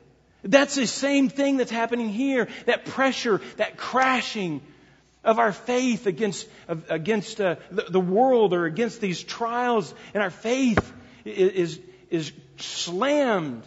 That's 0.42 0.74
the 0.74 0.86
same 0.86 1.28
thing 1.28 1.56
that's 1.56 1.70
happening 1.70 2.08
here. 2.08 2.48
That 2.66 2.84
pressure, 2.84 3.40
that 3.56 3.76
crashing 3.76 4.60
of 5.24 5.38
our 5.38 5.52
faith 5.52 6.06
against, 6.06 6.48
against 6.88 7.40
uh, 7.40 7.56
the, 7.70 7.84
the, 7.88 8.00
world 8.00 8.52
or 8.52 8.66
against 8.66 9.00
these 9.00 9.22
trials. 9.22 9.94
And 10.14 10.22
our 10.22 10.30
faith 10.30 10.92
is, 11.24 11.78
is 12.10 12.32
slammed. 12.58 13.62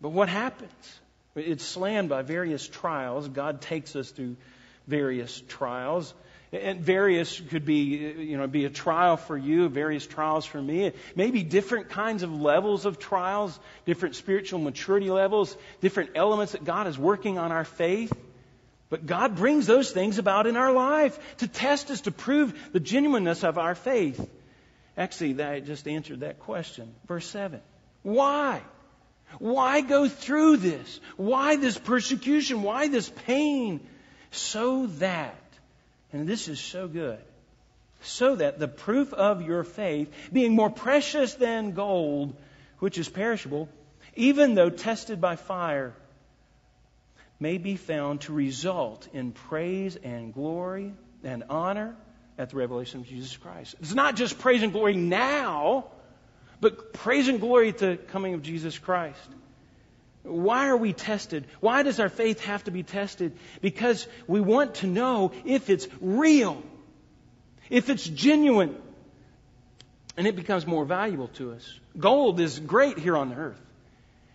But 0.00 0.10
what 0.10 0.28
happens? 0.28 0.72
It's 1.34 1.64
slammed 1.64 2.08
by 2.08 2.22
various 2.22 2.66
trials. 2.66 3.28
God 3.28 3.60
takes 3.60 3.94
us 3.94 4.10
through 4.10 4.36
various 4.86 5.42
trials. 5.48 6.14
And 6.62 6.80
various 6.80 7.40
could 7.40 7.64
be, 7.64 8.14
you 8.18 8.36
know, 8.36 8.46
be 8.46 8.64
a 8.64 8.70
trial 8.70 9.16
for 9.16 9.36
you, 9.36 9.68
various 9.68 10.06
trials 10.06 10.44
for 10.44 10.60
me. 10.60 10.92
Maybe 11.14 11.42
different 11.42 11.88
kinds 11.88 12.22
of 12.22 12.32
levels 12.32 12.86
of 12.86 12.98
trials, 12.98 13.58
different 13.84 14.14
spiritual 14.14 14.60
maturity 14.60 15.10
levels, 15.10 15.56
different 15.80 16.10
elements 16.14 16.52
that 16.52 16.64
God 16.64 16.86
is 16.86 16.98
working 16.98 17.38
on 17.38 17.52
our 17.52 17.64
faith. 17.64 18.12
But 18.88 19.06
God 19.06 19.34
brings 19.36 19.66
those 19.66 19.90
things 19.90 20.18
about 20.18 20.46
in 20.46 20.56
our 20.56 20.72
life 20.72 21.18
to 21.38 21.48
test 21.48 21.90
us, 21.90 22.02
to 22.02 22.12
prove 22.12 22.72
the 22.72 22.80
genuineness 22.80 23.42
of 23.42 23.58
our 23.58 23.74
faith. 23.74 24.28
Actually, 24.96 25.34
that 25.34 25.66
just 25.66 25.88
answered 25.88 26.20
that 26.20 26.38
question. 26.40 26.94
Verse 27.06 27.26
7. 27.26 27.60
Why? 28.02 28.62
Why 29.38 29.80
go 29.80 30.08
through 30.08 30.58
this? 30.58 31.00
Why 31.16 31.56
this 31.56 31.76
persecution? 31.76 32.62
Why 32.62 32.88
this 32.88 33.10
pain? 33.26 33.80
So 34.30 34.86
that 34.98 35.34
and 36.20 36.28
this 36.28 36.48
is 36.48 36.60
so 36.60 36.88
good. 36.88 37.18
So 38.02 38.36
that 38.36 38.58
the 38.58 38.68
proof 38.68 39.12
of 39.12 39.42
your 39.42 39.64
faith, 39.64 40.12
being 40.32 40.54
more 40.54 40.70
precious 40.70 41.34
than 41.34 41.72
gold, 41.72 42.36
which 42.78 42.98
is 42.98 43.08
perishable, 43.08 43.68
even 44.14 44.54
though 44.54 44.70
tested 44.70 45.20
by 45.20 45.36
fire, 45.36 45.94
may 47.40 47.58
be 47.58 47.76
found 47.76 48.22
to 48.22 48.32
result 48.32 49.08
in 49.12 49.32
praise 49.32 49.96
and 49.96 50.32
glory 50.32 50.92
and 51.24 51.44
honor 51.50 51.96
at 52.38 52.50
the 52.50 52.56
revelation 52.56 53.00
of 53.00 53.06
Jesus 53.06 53.36
Christ. 53.36 53.74
It's 53.80 53.94
not 53.94 54.16
just 54.16 54.38
praise 54.38 54.62
and 54.62 54.72
glory 54.72 54.94
now, 54.96 55.86
but 56.60 56.92
praise 56.92 57.28
and 57.28 57.40
glory 57.40 57.70
at 57.70 57.78
the 57.78 57.96
coming 58.08 58.34
of 58.34 58.42
Jesus 58.42 58.78
Christ. 58.78 59.18
Why 60.26 60.68
are 60.68 60.76
we 60.76 60.92
tested? 60.92 61.46
Why 61.60 61.82
does 61.82 62.00
our 62.00 62.08
faith 62.08 62.40
have 62.44 62.64
to 62.64 62.70
be 62.70 62.82
tested? 62.82 63.36
Because 63.60 64.06
we 64.26 64.40
want 64.40 64.76
to 64.76 64.86
know 64.86 65.32
if 65.44 65.70
it's 65.70 65.86
real, 66.00 66.62
if 67.70 67.88
it's 67.88 68.04
genuine, 68.04 68.76
and 70.16 70.26
it 70.26 70.36
becomes 70.36 70.66
more 70.66 70.84
valuable 70.84 71.28
to 71.28 71.52
us. 71.52 71.80
Gold 71.98 72.40
is 72.40 72.58
great 72.58 72.98
here 72.98 73.16
on 73.16 73.28
the 73.30 73.36
earth. 73.36 73.60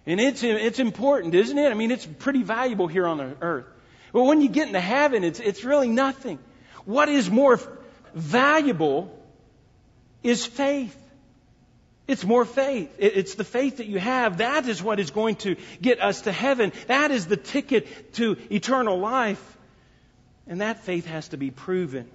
And 0.06 0.20
it's, 0.20 0.44
it's 0.44 0.80
important, 0.80 1.36
isn't 1.36 1.58
it? 1.58 1.72
I 1.72 1.74
mean, 1.74 1.92
it's 1.92 2.06
pretty 2.06 2.44
valuable 2.44 2.88
here 2.88 3.08
on 3.08 3.18
the 3.18 3.36
earth. 3.42 3.66
But 4.14 4.24
when 4.24 4.42
you 4.42 4.50
get 4.50 4.68
into 4.68 4.80
heaven, 4.80 5.24
it's, 5.24 5.40
it's 5.40 5.64
really 5.64 5.90
nothing. 5.90 6.40
What 6.86 7.10
is 7.10 7.30
more 7.30 7.60
valuable 8.14 9.18
is 10.24 10.46
faith. 10.46 10.98
It's 12.12 12.26
more 12.26 12.44
faith. 12.44 12.94
It's 12.98 13.36
the 13.36 13.46
faith 13.46 13.78
that 13.78 13.88
you 13.88 13.98
have. 13.98 14.40
That 14.40 14.68
is 14.68 14.84
what 14.84 15.00
is 15.00 15.12
going 15.12 15.38
to 15.38 15.56
get 15.82 16.02
us 16.02 16.20
to 16.24 16.34
heaven. 16.34 16.74
That 16.88 17.10
is 17.10 17.26
the 17.26 17.38
ticket 17.38 18.14
to 18.16 18.36
eternal 18.50 19.00
life. 19.00 19.42
And 20.46 20.60
that 20.60 20.82
faith 20.82 21.06
has 21.06 21.30
to 21.30 21.38
be 21.38 21.52
proven. 21.52 22.10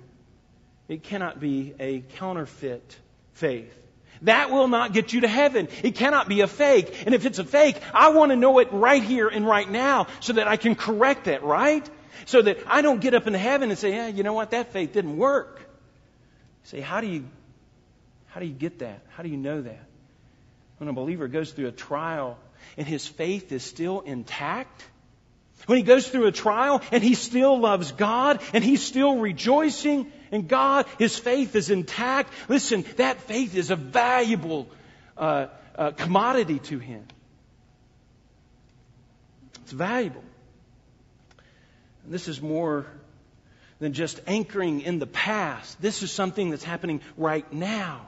It 0.86 1.02
cannot 1.02 1.40
be 1.40 1.72
a 1.80 2.00
counterfeit 2.16 2.94
faith. 3.32 3.74
That 4.20 4.50
will 4.50 4.68
not 4.68 4.92
get 4.92 5.14
you 5.14 5.22
to 5.22 5.28
heaven. 5.28 5.66
It 5.82 5.94
cannot 5.94 6.28
be 6.28 6.42
a 6.42 6.46
fake. 6.46 7.04
And 7.06 7.14
if 7.14 7.24
it's 7.24 7.38
a 7.38 7.44
fake, 7.44 7.80
I 7.94 8.10
want 8.10 8.32
to 8.32 8.36
know 8.36 8.58
it 8.58 8.68
right 8.72 9.02
here 9.02 9.28
and 9.28 9.46
right 9.46 9.68
now 9.68 10.08
so 10.20 10.34
that 10.34 10.46
I 10.46 10.58
can 10.58 10.74
correct 10.74 11.26
it, 11.26 11.42
right? 11.42 11.88
So 12.26 12.42
that 12.42 12.58
I 12.66 12.82
don't 12.82 13.00
get 13.00 13.14
up 13.14 13.26
in 13.26 13.32
heaven 13.32 13.70
and 13.70 13.78
say, 13.78 13.92
yeah, 13.92 14.08
you 14.08 14.24
know 14.24 14.34
what, 14.34 14.50
that 14.50 14.74
faith 14.74 14.92
didn't 14.92 15.16
work. 15.16 15.66
say, 16.64 16.80
how 16.80 17.00
do 17.00 17.06
you 17.06 17.24
how 18.26 18.40
do 18.40 18.46
you 18.46 18.52
get 18.52 18.80
that? 18.80 19.00
How 19.16 19.22
do 19.22 19.30
you 19.30 19.38
know 19.38 19.62
that? 19.62 19.85
When 20.78 20.88
a 20.88 20.92
believer 20.92 21.28
goes 21.28 21.52
through 21.52 21.68
a 21.68 21.72
trial 21.72 22.38
and 22.76 22.86
his 22.86 23.06
faith 23.06 23.52
is 23.52 23.62
still 23.62 24.00
intact, 24.00 24.84
when 25.66 25.78
he 25.78 25.84
goes 25.84 26.06
through 26.08 26.26
a 26.26 26.32
trial 26.32 26.82
and 26.92 27.02
he 27.02 27.14
still 27.14 27.58
loves 27.58 27.92
God 27.92 28.40
and 28.52 28.62
he's 28.62 28.84
still 28.84 29.18
rejoicing 29.18 30.12
in 30.30 30.46
God, 30.46 30.86
his 30.98 31.18
faith 31.18 31.56
is 31.56 31.70
intact. 31.70 32.32
Listen, 32.48 32.84
that 32.96 33.20
faith 33.22 33.56
is 33.56 33.70
a 33.70 33.76
valuable 33.76 34.68
uh, 35.16 35.46
uh, 35.74 35.90
commodity 35.92 36.58
to 36.58 36.78
him. 36.78 37.04
It's 39.62 39.72
valuable. 39.72 40.22
And 42.04 42.12
this 42.12 42.28
is 42.28 42.40
more 42.40 42.86
than 43.80 43.92
just 43.92 44.20
anchoring 44.26 44.82
in 44.82 44.98
the 44.98 45.06
past. 45.06 45.80
This 45.82 46.02
is 46.02 46.12
something 46.12 46.50
that's 46.50 46.64
happening 46.64 47.00
right 47.16 47.50
now 47.52 48.06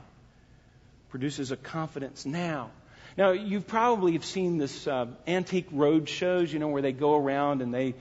produces 1.11 1.51
a 1.51 1.57
confidence 1.57 2.27
now. 2.27 2.71
Now, 3.16 3.33
you 3.33 3.61
probably 3.61 4.12
have 4.12 4.25
seen 4.25 4.59
this 4.59 4.87
uh, 4.87 5.07
antique 5.27 5.66
road 5.73 6.09
shows, 6.09 6.53
you 6.53 6.59
know, 6.59 6.68
where 6.68 6.83
they 6.83 6.92
go 6.92 7.16
around 7.16 7.62
and 7.62 7.75
they 7.75 7.94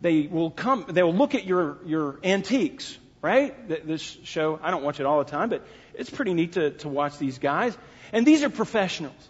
they 0.00 0.26
will 0.26 0.50
come, 0.50 0.84
they 0.88 1.02
will 1.02 1.14
look 1.14 1.34
at 1.34 1.44
your 1.44 1.78
your 1.84 2.18
antiques, 2.24 2.98
right? 3.20 3.86
This 3.86 4.02
show, 4.24 4.58
I 4.62 4.70
don't 4.70 4.82
watch 4.82 4.98
it 4.98 5.06
all 5.06 5.22
the 5.22 5.30
time, 5.30 5.48
but 5.48 5.66
it's 5.94 6.10
pretty 6.10 6.34
neat 6.34 6.54
to, 6.54 6.70
to 6.70 6.88
watch 6.88 7.18
these 7.18 7.38
guys. 7.38 7.76
And 8.12 8.26
these 8.26 8.42
are 8.42 8.50
professionals. 8.50 9.28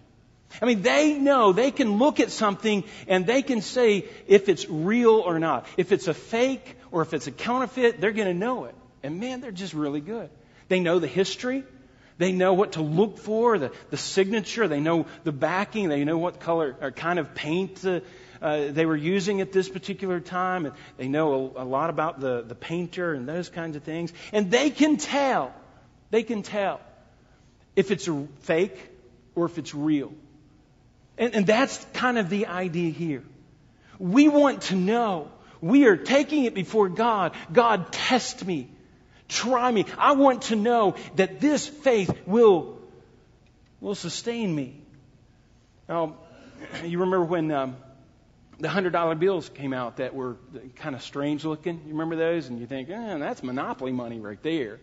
I 0.60 0.66
mean, 0.66 0.82
they 0.82 1.14
know, 1.14 1.52
they 1.52 1.70
can 1.70 1.98
look 1.98 2.20
at 2.20 2.30
something 2.30 2.84
and 3.06 3.26
they 3.26 3.42
can 3.42 3.62
say 3.62 4.04
if 4.26 4.48
it's 4.48 4.68
real 4.68 5.14
or 5.14 5.38
not. 5.38 5.66
If 5.76 5.92
it's 5.92 6.08
a 6.08 6.14
fake 6.14 6.76
or 6.90 7.02
if 7.02 7.14
it's 7.14 7.26
a 7.26 7.32
counterfeit, 7.32 8.00
they're 8.00 8.12
going 8.12 8.28
to 8.28 8.34
know 8.34 8.66
it. 8.66 8.74
And 9.02 9.18
man, 9.18 9.40
they're 9.40 9.50
just 9.50 9.72
really 9.72 10.00
good. 10.00 10.28
They 10.68 10.80
know 10.80 10.98
the 10.98 11.06
history. 11.06 11.64
They 12.22 12.30
know 12.30 12.54
what 12.54 12.72
to 12.72 12.82
look 12.82 13.18
for, 13.18 13.58
the, 13.58 13.72
the 13.90 13.96
signature. 13.96 14.68
They 14.68 14.78
know 14.78 15.06
the 15.24 15.32
backing. 15.32 15.88
They 15.88 16.04
know 16.04 16.18
what 16.18 16.38
color 16.38 16.76
or 16.80 16.92
kind 16.92 17.18
of 17.18 17.34
paint 17.34 17.84
uh, 17.84 18.00
uh, 18.40 18.70
they 18.70 18.86
were 18.86 18.96
using 18.96 19.40
at 19.40 19.50
this 19.50 19.68
particular 19.68 20.20
time. 20.20 20.66
And 20.66 20.74
they 20.96 21.08
know 21.08 21.52
a, 21.56 21.62
a 21.62 21.64
lot 21.64 21.90
about 21.90 22.20
the, 22.20 22.42
the 22.42 22.54
painter 22.54 23.12
and 23.12 23.28
those 23.28 23.48
kinds 23.48 23.74
of 23.74 23.82
things. 23.82 24.12
And 24.32 24.52
they 24.52 24.70
can 24.70 24.98
tell. 24.98 25.52
They 26.10 26.22
can 26.22 26.44
tell 26.44 26.80
if 27.74 27.90
it's 27.90 28.08
fake 28.42 28.78
or 29.34 29.46
if 29.46 29.58
it's 29.58 29.74
real. 29.74 30.12
And, 31.18 31.34
and 31.34 31.44
that's 31.44 31.84
kind 31.92 32.18
of 32.18 32.30
the 32.30 32.46
idea 32.46 32.92
here. 32.92 33.24
We 33.98 34.28
want 34.28 34.62
to 34.62 34.76
know. 34.76 35.28
We 35.60 35.86
are 35.86 35.96
taking 35.96 36.44
it 36.44 36.54
before 36.54 36.88
God. 36.88 37.34
God, 37.52 37.92
test 37.92 38.46
me. 38.46 38.68
Try 39.32 39.72
me. 39.72 39.86
I 39.96 40.12
want 40.12 40.42
to 40.42 40.56
know 40.56 40.94
that 41.16 41.40
this 41.40 41.66
faith 41.66 42.14
will, 42.26 42.78
will 43.80 43.94
sustain 43.94 44.54
me. 44.54 44.78
Now, 45.88 46.16
you 46.84 46.98
remember 46.98 47.24
when 47.24 47.50
um, 47.50 47.76
the 48.58 48.68
$100 48.68 49.18
bills 49.18 49.48
came 49.48 49.72
out 49.72 49.96
that 49.96 50.14
were 50.14 50.36
kind 50.76 50.94
of 50.94 51.02
strange 51.02 51.46
looking? 51.46 51.80
You 51.86 51.92
remember 51.92 52.16
those? 52.16 52.48
And 52.48 52.60
you 52.60 52.66
think, 52.66 52.90
eh, 52.90 53.18
that's 53.18 53.42
monopoly 53.42 53.92
money 53.92 54.20
right 54.20 54.40
there. 54.42 54.80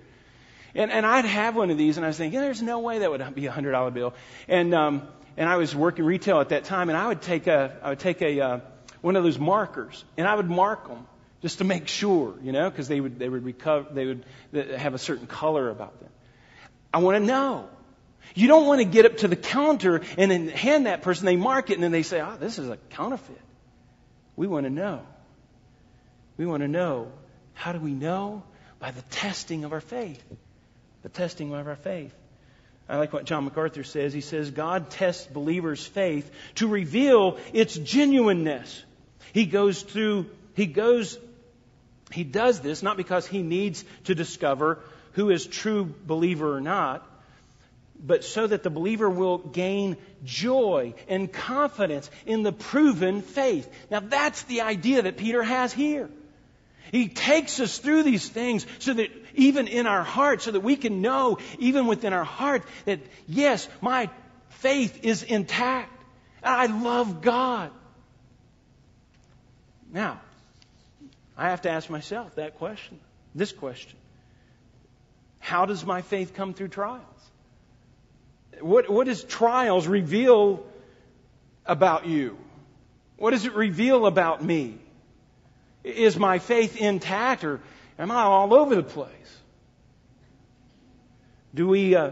And, 0.73 0.91
and 0.91 1.05
I'd 1.05 1.25
have 1.25 1.55
one 1.55 1.69
of 1.69 1.77
these, 1.77 1.97
and 1.97 2.05
I 2.05 2.09
was 2.09 2.17
thinking, 2.17 2.39
there's 2.39 2.61
no 2.61 2.79
way 2.79 2.99
that 2.99 3.11
would 3.11 3.35
be 3.35 3.45
a 3.45 3.51
$100 3.51 3.93
bill. 3.93 4.15
And, 4.47 4.73
um, 4.73 5.07
and 5.37 5.47
I 5.47 5.57
was 5.57 5.75
working 5.75 6.05
retail 6.05 6.41
at 6.41 6.49
that 6.49 6.63
time, 6.63 6.89
and 6.89 6.97
I 6.97 7.07
would 7.07 7.21
take 7.21 7.45
a, 7.45 7.77
I 7.83 7.89
would 7.89 7.99
take 7.99 8.23
a, 8.23 8.41
uh, 8.41 8.59
one 9.01 9.15
of 9.15 9.23
those 9.23 9.37
markers, 9.37 10.03
and 10.17 10.27
I 10.27 10.33
would 10.33 10.49
mark 10.49 10.87
them 10.87 11.05
just 11.41 11.59
to 11.59 11.63
make 11.63 11.87
sure, 11.87 12.35
you 12.41 12.51
know, 12.51 12.69
because 12.69 12.87
they 12.87 12.99
would 12.99 13.19
they 13.19 13.29
would 13.29 13.43
recover 13.43 13.87
they 13.91 14.05
would 14.05 14.25
have 14.53 14.93
a 14.93 14.97
certain 14.97 15.27
color 15.27 15.69
about 15.69 15.99
them. 15.99 16.09
I 16.93 16.99
want 16.99 17.17
to 17.17 17.23
know. 17.23 17.69
You 18.35 18.47
don't 18.47 18.67
want 18.67 18.79
to 18.79 18.85
get 18.85 19.05
up 19.05 19.17
to 19.17 19.27
the 19.27 19.35
counter 19.35 20.01
and 20.17 20.29
then 20.29 20.49
hand 20.49 20.85
that 20.85 21.01
person, 21.01 21.25
they 21.25 21.35
mark 21.35 21.69
it, 21.69 21.73
and 21.75 21.83
then 21.83 21.91
they 21.91 22.03
say, 22.03 22.19
"Ah, 22.19 22.33
oh, 22.33 22.37
this 22.37 22.59
is 22.59 22.69
a 22.69 22.77
counterfeit." 22.91 23.41
We 24.35 24.47
want 24.47 24.65
to 24.65 24.69
know. 24.69 25.01
We 26.37 26.45
want 26.45 26.61
to 26.61 26.67
know. 26.67 27.11
How 27.53 27.73
do 27.73 27.79
we 27.79 27.91
know? 27.91 28.43
By 28.79 28.91
the 28.91 29.01
testing 29.01 29.65
of 29.65 29.73
our 29.73 29.81
faith. 29.81 30.23
The 31.01 31.09
testing 31.09 31.53
of 31.53 31.67
our 31.67 31.75
faith. 31.75 32.13
I 32.87 32.97
like 32.97 33.13
what 33.13 33.25
John 33.25 33.43
MacArthur 33.45 33.83
says. 33.83 34.13
He 34.13 34.21
says, 34.21 34.49
God 34.49 34.89
tests 34.89 35.27
believers' 35.27 35.85
faith 35.85 36.31
to 36.55 36.67
reveal 36.67 37.37
its 37.53 37.75
genuineness. 37.75 38.83
He 39.31 39.45
goes 39.45 39.83
through, 39.83 40.27
he 40.55 40.65
goes 40.65 41.19
he 42.11 42.23
does 42.23 42.59
this 42.59 42.81
not 42.83 42.97
because 42.97 43.27
he 43.27 43.41
needs 43.41 43.83
to 44.05 44.15
discover 44.15 44.79
who 45.13 45.29
is 45.29 45.45
true 45.45 45.93
believer 46.05 46.55
or 46.55 46.61
not, 46.61 47.05
but 48.01 48.23
so 48.23 48.47
that 48.47 48.63
the 48.63 48.69
believer 48.69 49.09
will 49.09 49.37
gain 49.37 49.97
joy 50.23 50.93
and 51.07 51.31
confidence 51.31 52.09
in 52.25 52.43
the 52.43 52.51
proven 52.51 53.21
faith. 53.21 53.69
Now 53.91 53.99
that's 53.99 54.43
the 54.43 54.61
idea 54.61 55.01
that 55.01 55.17
Peter 55.17 55.43
has 55.43 55.73
here. 55.73 56.09
He 56.91 57.07
takes 57.07 57.59
us 57.59 57.77
through 57.77 58.03
these 58.03 58.27
things 58.27 58.65
so 58.79 58.93
that 58.93 59.11
even 59.35 59.67
in 59.67 59.85
our 59.85 60.03
heart, 60.03 60.41
so 60.41 60.51
that 60.51 60.61
we 60.61 60.75
can 60.75 61.01
know, 61.01 61.37
even 61.59 61.85
within 61.85 62.13
our 62.13 62.23
heart, 62.23 62.63
that 62.85 62.99
yes, 63.27 63.67
my 63.81 64.09
faith 64.49 65.03
is 65.03 65.21
intact. 65.21 65.91
And 66.41 66.55
I 66.55 66.65
love 66.65 67.21
God. 67.21 67.71
Now, 69.91 70.21
I 71.39 71.51
have 71.51 71.61
to 71.61 71.69
ask 71.69 71.89
myself 71.89 72.35
that 72.35 72.57
question, 72.57 72.99
this 73.33 73.53
question. 73.53 73.97
How 75.39 75.65
does 75.65 75.85
my 75.85 76.01
faith 76.01 76.33
come 76.33 76.53
through 76.53 76.67
trials? 76.67 77.05
What, 78.59 78.89
what 78.89 79.07
does 79.07 79.23
trials 79.23 79.87
reveal 79.87 80.65
about 81.65 82.05
you? 82.05 82.37
What 83.15 83.31
does 83.31 83.45
it 83.45 83.53
reveal 83.55 84.05
about 84.05 84.43
me? 84.43 84.79
Is 85.85 86.17
my 86.17 86.39
faith 86.39 86.75
intact 86.75 87.45
or 87.45 87.61
am 87.97 88.11
I 88.11 88.23
all 88.23 88.53
over 88.53 88.75
the 88.75 88.83
place? 88.83 89.13
Do 91.55 91.69
we, 91.69 91.95
uh, 91.95 92.11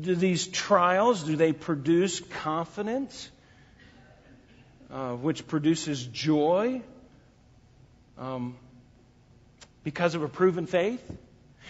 do 0.00 0.14
these 0.14 0.46
trials, 0.46 1.24
do 1.24 1.34
they 1.34 1.52
produce 1.52 2.20
confidence, 2.20 3.30
uh, 4.92 5.14
which 5.14 5.48
produces 5.48 6.06
joy? 6.06 6.82
Um, 8.20 8.56
because 9.82 10.14
of 10.14 10.22
a 10.22 10.28
proven 10.28 10.66
faith? 10.66 11.02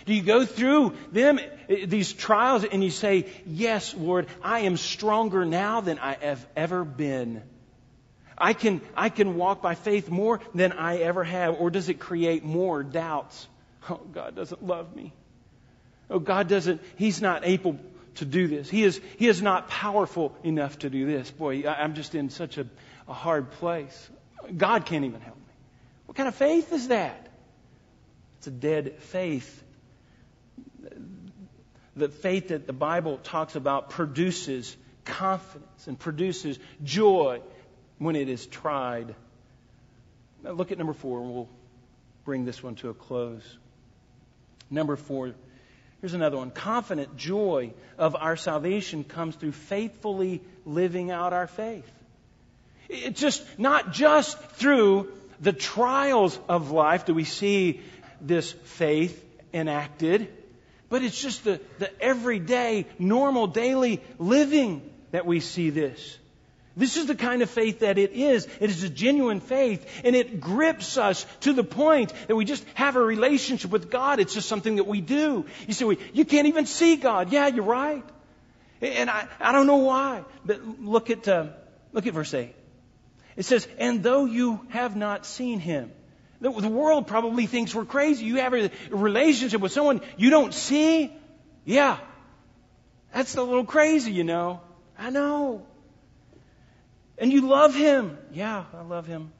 Do 0.07 0.15
you 0.15 0.23
go 0.23 0.45
through 0.45 0.97
them, 1.13 1.41
these 1.69 2.13
trials, 2.13 2.65
and 2.65 2.83
you 2.83 2.91
say, 2.91 3.27
Yes, 3.47 3.95
Lord, 3.95 4.27
I 4.43 4.61
am 4.61 4.77
stronger 4.77 5.45
now 5.45 5.81
than 5.81 5.99
I 5.99 6.17
have 6.21 6.47
ever 6.57 6.85
been? 6.85 7.43
I 8.37 8.55
can, 8.55 8.81
I 8.97 9.11
can 9.11 9.37
walk 9.37 9.61
by 9.61 9.75
faith 9.75 10.09
more 10.09 10.41
than 10.55 10.73
I 10.73 10.99
ever 10.99 11.23
have. 11.25 11.61
Or 11.61 11.71
does 11.71 11.91
it 11.91 12.01
create 12.01 12.45
more 12.45 12.83
doubts? 12.83 13.47
Oh, 13.89 14.01
God 14.13 14.37
doesn't 14.37 14.65
love 14.65 14.95
me. 14.95 15.13
Oh, 16.09 16.19
God 16.19 16.49
doesn't, 16.49 16.81
He's 16.97 17.21
not 17.21 17.47
able 17.47 17.79
to 18.17 18.25
do 18.25 18.47
this. 18.47 18.69
He 18.69 18.83
is, 18.85 19.01
he 19.17 19.29
is 19.29 19.41
not 19.41 19.69
powerful 19.69 20.37
enough 20.43 20.79
to 20.81 20.91
do 20.91 21.07
this. 21.07 21.31
Boy, 21.31 21.65
I'm 21.67 21.95
just 21.95 22.15
in 22.15 22.31
such 22.31 22.59
a, 22.59 22.67
a 23.09 23.13
hard 23.13 23.51
place. 23.53 24.11
God 24.57 24.85
can't 24.87 25.05
even 25.05 25.21
help. 25.21 25.40
What 26.11 26.17
kind 26.17 26.29
of 26.29 26.35
faith 26.35 26.73
is 26.73 26.89
that? 26.89 27.29
It's 28.39 28.49
a 28.49 28.51
dead 28.51 28.95
faith. 28.99 29.63
The 31.95 32.09
faith 32.09 32.49
that 32.49 32.67
the 32.67 32.73
Bible 32.73 33.19
talks 33.19 33.55
about 33.55 33.91
produces 33.91 34.77
confidence 35.05 35.87
and 35.87 35.97
produces 35.97 36.59
joy 36.83 37.43
when 37.99 38.17
it 38.17 38.29
is 38.29 38.45
tried. 38.45 39.15
Now 40.43 40.51
look 40.51 40.73
at 40.73 40.79
number 40.79 40.95
four, 40.95 41.21
and 41.21 41.33
we'll 41.33 41.49
bring 42.25 42.45
this 42.45 42.61
one 42.61 42.75
to 42.77 42.89
a 42.89 42.95
close. 42.95 43.45
Number 44.69 44.97
four, 44.97 45.33
here's 46.01 46.15
another 46.15 46.39
one. 46.39 46.51
Confident 46.51 47.19
joy 47.19 47.73
of 47.99 48.17
our 48.17 48.37
salvation 48.37 49.05
comes 49.05 49.37
through 49.37 49.53
faithfully 49.53 50.43
living 50.67 51.13
out 51.13 51.33
our 51.33 51.47
faith. 51.47 51.89
It's 52.89 53.21
just 53.21 53.47
not 53.61 53.93
just 53.93 54.37
through 54.55 55.13
the 55.41 55.53
trials 55.53 56.39
of 56.49 56.71
life 56.71 57.07
do 57.07 57.15
we 57.15 57.25
see 57.25 57.81
this 58.21 58.53
faith 58.53 59.25
enacted, 59.53 60.29
but 60.89 61.03
it's 61.03 61.21
just 61.21 61.45
the, 61.45 61.61
the 61.79 61.91
everyday, 62.03 62.87
normal, 62.99 63.47
daily 63.47 64.03
living 64.19 64.83
that 65.13 65.27
we 65.27 65.41
see 65.41 65.71
this. 65.71 66.19
This 66.77 66.97
is 66.97 67.07
the 67.07 67.15
kind 67.15 67.43
of 67.43 67.51
faith 67.51 67.81
that 67.81 67.99
it 67.99 68.13
is. 68.13 68.47
It 68.61 68.71
is 68.71 68.83
a 68.85 68.89
genuine 68.89 69.41
faith, 69.41 69.87
and 70.05 70.15
it 70.15 70.41
grips 70.41 70.97
us 70.97 71.27
to 71.41 71.53
the 71.53 71.65
point 71.65 72.13
that 72.29 72.37
we 72.37 72.45
just 72.45 72.65
have 72.75 72.97
a 72.97 73.03
relationship 73.03 73.71
with 73.71 73.91
God. 73.91 74.21
It's 74.21 74.35
just 74.35 74.49
something 74.49 74.77
that 74.77 74.87
we 74.87 75.01
do. 75.01 75.47
You 75.67 75.75
say, 75.75 75.85
well, 75.85 75.97
you 76.13 76.25
can't 76.25 76.47
even 76.47 76.67
see 76.67 76.97
God. 76.97 77.33
Yeah, 77.33 77.49
you're 77.49 77.65
right. 77.65 78.05
And 78.81 79.11
I, 79.11 79.27
I 79.41 79.53
don't 79.53 79.67
know 79.67 79.79
why. 79.79 80.25
But 80.45 80.81
look 80.81 81.11
at, 81.11 81.27
uh, 81.27 81.49
look 81.93 82.07
at 82.07 82.15
verse 82.15 82.33
8. 82.33 82.55
It 83.41 83.47
says, 83.47 83.67
and 83.79 84.03
though 84.03 84.27
you 84.27 84.61
have 84.69 84.97
not 84.97 85.25
seen 85.25 85.61
him. 85.61 85.91
The, 86.43 86.51
world 86.51 87.07
probably 87.07 87.47
thinks 87.47 87.75
we're 87.75 87.87
crazy. 87.87 88.27
You 88.27 88.37
have 88.37 88.53
a 88.53 88.71
relationship 88.91 89.63
with 89.63 89.73
someone 89.73 90.03
you 90.19 90.29
don't 90.29 90.53
see? 90.53 91.11
Yeah. 91.65 91.97
That's 93.15 93.35
a 93.37 93.43
little 93.43 93.65
crazy, 93.65 94.13
you 94.13 94.25
know. 94.25 94.61
I 94.99 95.09
know. 95.09 95.67
And 97.17 97.33
you 97.33 97.49
love 97.49 97.75
him. 97.75 98.19
Yeah, 98.31 98.67
I 98.75 98.83
love 98.83 99.07
him. 99.07 99.33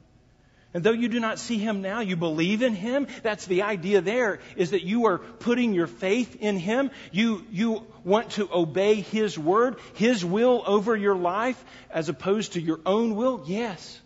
And 0.73 0.83
though 0.83 0.91
you 0.91 1.09
do 1.09 1.19
not 1.19 1.37
see 1.37 1.57
him 1.57 1.81
now, 1.81 1.99
you 1.99 2.15
believe 2.15 2.61
in 2.61 2.73
him. 2.73 3.07
That's 3.23 3.45
the 3.45 3.63
idea 3.63 3.99
there, 3.99 4.39
is 4.55 4.71
that 4.71 4.83
you 4.83 5.07
are 5.07 5.17
putting 5.17 5.73
your 5.73 5.87
faith 5.87 6.37
in 6.39 6.57
him. 6.57 6.91
You, 7.11 7.45
you 7.51 7.85
want 8.05 8.31
to 8.31 8.47
obey 8.51 8.95
his 8.95 9.37
word, 9.37 9.75
his 9.95 10.23
will 10.23 10.63
over 10.65 10.95
your 10.95 11.15
life, 11.15 11.61
as 11.89 12.07
opposed 12.07 12.53
to 12.53 12.61
your 12.61 12.79
own 12.85 13.15
will. 13.15 13.43
Yes. 13.45 13.99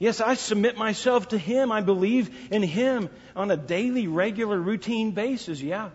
Yes, 0.00 0.20
I 0.20 0.34
submit 0.34 0.76
myself 0.76 1.28
to 1.28 1.38
him. 1.38 1.70
I 1.70 1.80
believe 1.80 2.50
in 2.50 2.64
him 2.64 3.08
on 3.36 3.52
a 3.52 3.56
daily, 3.56 4.08
regular, 4.08 4.58
routine 4.58 5.12
basis. 5.12 5.62
Yeah. 5.62 5.90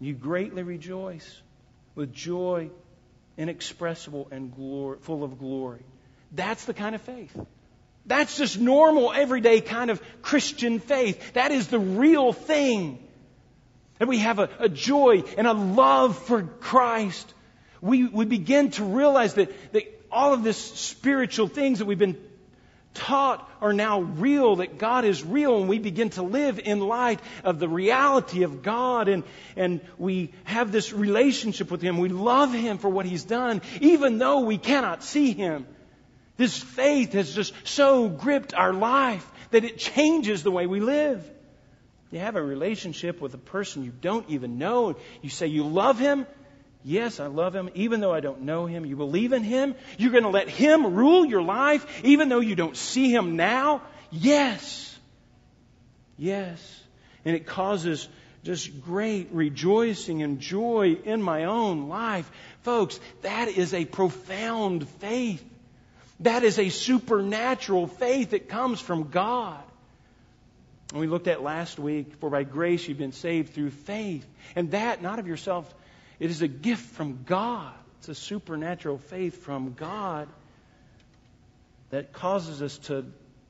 You 0.00 0.14
greatly 0.14 0.62
rejoice 0.62 1.42
with 1.94 2.14
joy 2.14 2.70
inexpressible 3.36 4.28
and 4.30 4.54
glory, 4.54 4.98
full 5.02 5.22
of 5.22 5.38
glory. 5.38 5.82
That's 6.32 6.64
the 6.64 6.72
kind 6.72 6.94
of 6.94 7.02
faith. 7.02 7.36
That's 8.06 8.36
just 8.36 8.58
normal, 8.58 9.12
everyday 9.12 9.60
kind 9.60 9.90
of 9.90 10.02
Christian 10.22 10.80
faith. 10.80 11.34
That 11.34 11.52
is 11.52 11.68
the 11.68 11.78
real 11.78 12.32
thing. 12.32 12.98
And 14.00 14.08
we 14.08 14.18
have 14.18 14.38
a, 14.38 14.48
a 14.58 14.68
joy 14.68 15.22
and 15.36 15.46
a 15.46 15.52
love 15.52 16.18
for 16.18 16.42
Christ. 16.42 17.32
We, 17.80 18.06
we 18.06 18.24
begin 18.24 18.70
to 18.72 18.84
realize 18.84 19.34
that, 19.34 19.52
that 19.72 19.84
all 20.10 20.32
of 20.32 20.42
this 20.42 20.58
spiritual 20.58 21.48
things 21.48 21.78
that 21.78 21.84
we've 21.84 21.98
been 21.98 22.18
taught 22.94 23.48
are 23.60 23.72
now 23.72 24.00
real, 24.00 24.56
that 24.56 24.78
God 24.78 25.04
is 25.04 25.24
real, 25.24 25.58
and 25.58 25.68
we 25.68 25.78
begin 25.78 26.10
to 26.10 26.22
live 26.22 26.58
in 26.58 26.80
light 26.80 27.20
of 27.44 27.58
the 27.58 27.68
reality 27.68 28.42
of 28.42 28.62
God, 28.62 29.08
and, 29.08 29.22
and 29.56 29.80
we 29.98 30.32
have 30.44 30.72
this 30.72 30.92
relationship 30.92 31.70
with 31.70 31.82
Him. 31.82 31.98
We 31.98 32.08
love 32.08 32.52
Him 32.52 32.78
for 32.78 32.88
what 32.88 33.06
He's 33.06 33.24
done, 33.24 33.62
even 33.80 34.18
though 34.18 34.40
we 34.40 34.58
cannot 34.58 35.04
see 35.04 35.32
Him. 35.32 35.66
This 36.40 36.56
faith 36.56 37.12
has 37.12 37.34
just 37.34 37.52
so 37.64 38.08
gripped 38.08 38.54
our 38.54 38.72
life 38.72 39.30
that 39.50 39.64
it 39.64 39.76
changes 39.76 40.42
the 40.42 40.50
way 40.50 40.66
we 40.66 40.80
live. 40.80 41.22
You 42.10 42.20
have 42.20 42.34
a 42.34 42.42
relationship 42.42 43.20
with 43.20 43.34
a 43.34 43.36
person 43.36 43.84
you 43.84 43.90
don't 43.90 44.26
even 44.30 44.56
know. 44.56 44.96
You 45.20 45.28
say 45.28 45.48
you 45.48 45.64
love 45.64 45.98
him. 45.98 46.26
Yes, 46.82 47.20
I 47.20 47.26
love 47.26 47.54
him, 47.54 47.68
even 47.74 48.00
though 48.00 48.14
I 48.14 48.20
don't 48.20 48.40
know 48.40 48.64
him. 48.64 48.86
You 48.86 48.96
believe 48.96 49.34
in 49.34 49.42
him. 49.42 49.74
You're 49.98 50.12
going 50.12 50.22
to 50.22 50.30
let 50.30 50.48
him 50.48 50.94
rule 50.94 51.26
your 51.26 51.42
life, 51.42 51.86
even 52.04 52.30
though 52.30 52.40
you 52.40 52.54
don't 52.54 52.74
see 52.74 53.12
him 53.12 53.36
now. 53.36 53.82
Yes. 54.10 54.98
Yes. 56.16 56.82
And 57.26 57.36
it 57.36 57.46
causes 57.46 58.08
just 58.44 58.80
great 58.80 59.28
rejoicing 59.32 60.22
and 60.22 60.40
joy 60.40 60.96
in 61.04 61.20
my 61.20 61.44
own 61.44 61.90
life. 61.90 62.30
Folks, 62.62 62.98
that 63.20 63.48
is 63.48 63.74
a 63.74 63.84
profound 63.84 64.88
faith. 64.88 65.44
That 66.20 66.44
is 66.44 66.58
a 66.58 66.68
supernatural 66.68 67.86
faith 67.86 68.30
that 68.30 68.48
comes 68.48 68.80
from 68.80 69.10
God. 69.10 69.62
And 70.92 71.00
we 71.00 71.06
looked 71.06 71.28
at 71.28 71.42
last 71.42 71.78
week, 71.78 72.16
for 72.16 72.30
by 72.30 72.42
grace 72.42 72.86
you've 72.86 72.98
been 72.98 73.12
saved 73.12 73.54
through 73.54 73.70
faith. 73.70 74.26
And 74.54 74.72
that, 74.72 75.02
not 75.02 75.18
of 75.18 75.26
yourself, 75.26 75.72
it 76.18 76.30
is 76.30 76.42
a 76.42 76.48
gift 76.48 76.84
from 76.94 77.20
God. 77.24 77.72
It's 77.98 78.08
a 78.08 78.14
supernatural 78.14 78.98
faith 78.98 79.42
from 79.42 79.74
God 79.74 80.28
that 81.90 82.12
causes 82.12 82.60
us 82.62 82.78
to 82.78 83.06